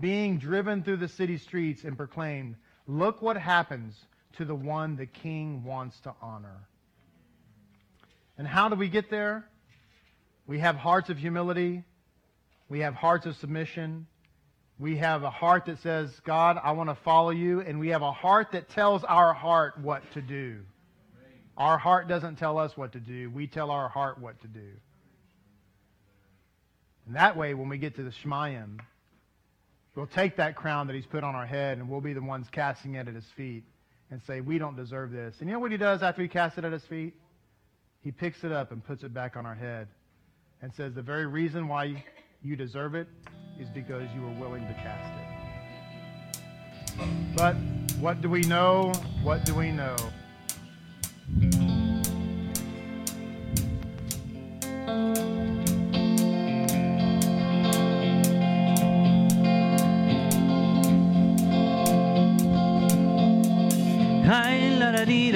[0.00, 2.56] being driven through the city streets and proclaimed,
[2.86, 3.94] Look what happens
[4.36, 6.68] to the one the king wants to honor.
[8.38, 9.44] And how do we get there?
[10.46, 11.82] We have hearts of humility.
[12.68, 14.06] We have hearts of submission.
[14.78, 17.60] We have a heart that says, God, I want to follow you.
[17.60, 20.60] And we have a heart that tells our heart what to do.
[21.56, 23.30] Our heart doesn't tell us what to do.
[23.30, 24.68] We tell our heart what to do.
[27.06, 28.80] And that way, when we get to the Shemayim,
[29.96, 32.48] We'll take that crown that he's put on our head and we'll be the ones
[32.52, 33.64] casting it at his feet
[34.10, 35.36] and say, We don't deserve this.
[35.40, 37.14] And you know what he does after he casts it at his feet?
[38.02, 39.88] He picks it up and puts it back on our head
[40.60, 42.04] and says, The very reason why
[42.42, 43.08] you deserve it
[43.58, 47.06] is because you were willing to cast it.
[47.34, 47.56] But
[47.98, 48.92] what do we know?
[49.22, 49.96] What do we know?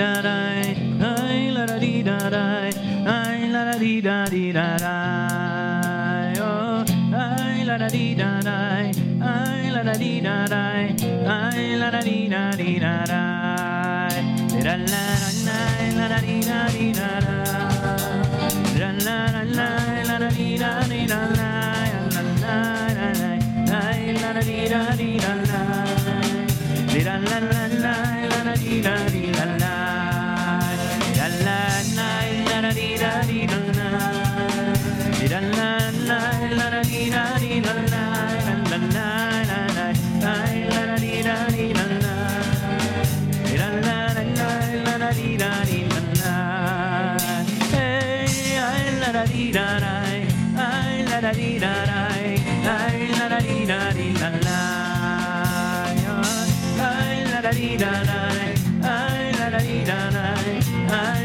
[0.00, 0.36] Da da,
[1.12, 2.44] ay la da dee da da,
[3.16, 4.94] ay la da dee da dee da da,
[6.40, 6.84] oh,
[7.24, 8.56] ay la da dee da da,
[9.32, 10.62] ay la da dee da da,
[11.36, 13.22] ay la da dee da dee da da,
[14.64, 15.04] la la
[15.46, 15.56] la
[15.98, 17.36] la la dee da dee da da,
[18.80, 19.68] la la la la
[20.08, 21.50] la la dee da dee da da,
[22.14, 22.56] la la
[22.98, 23.30] la la,
[23.84, 25.60] ay la da dee da dee da da,
[26.94, 27.59] la la la la la
[57.70, 57.92] dee da
[58.94, 61.19] ay la la dee da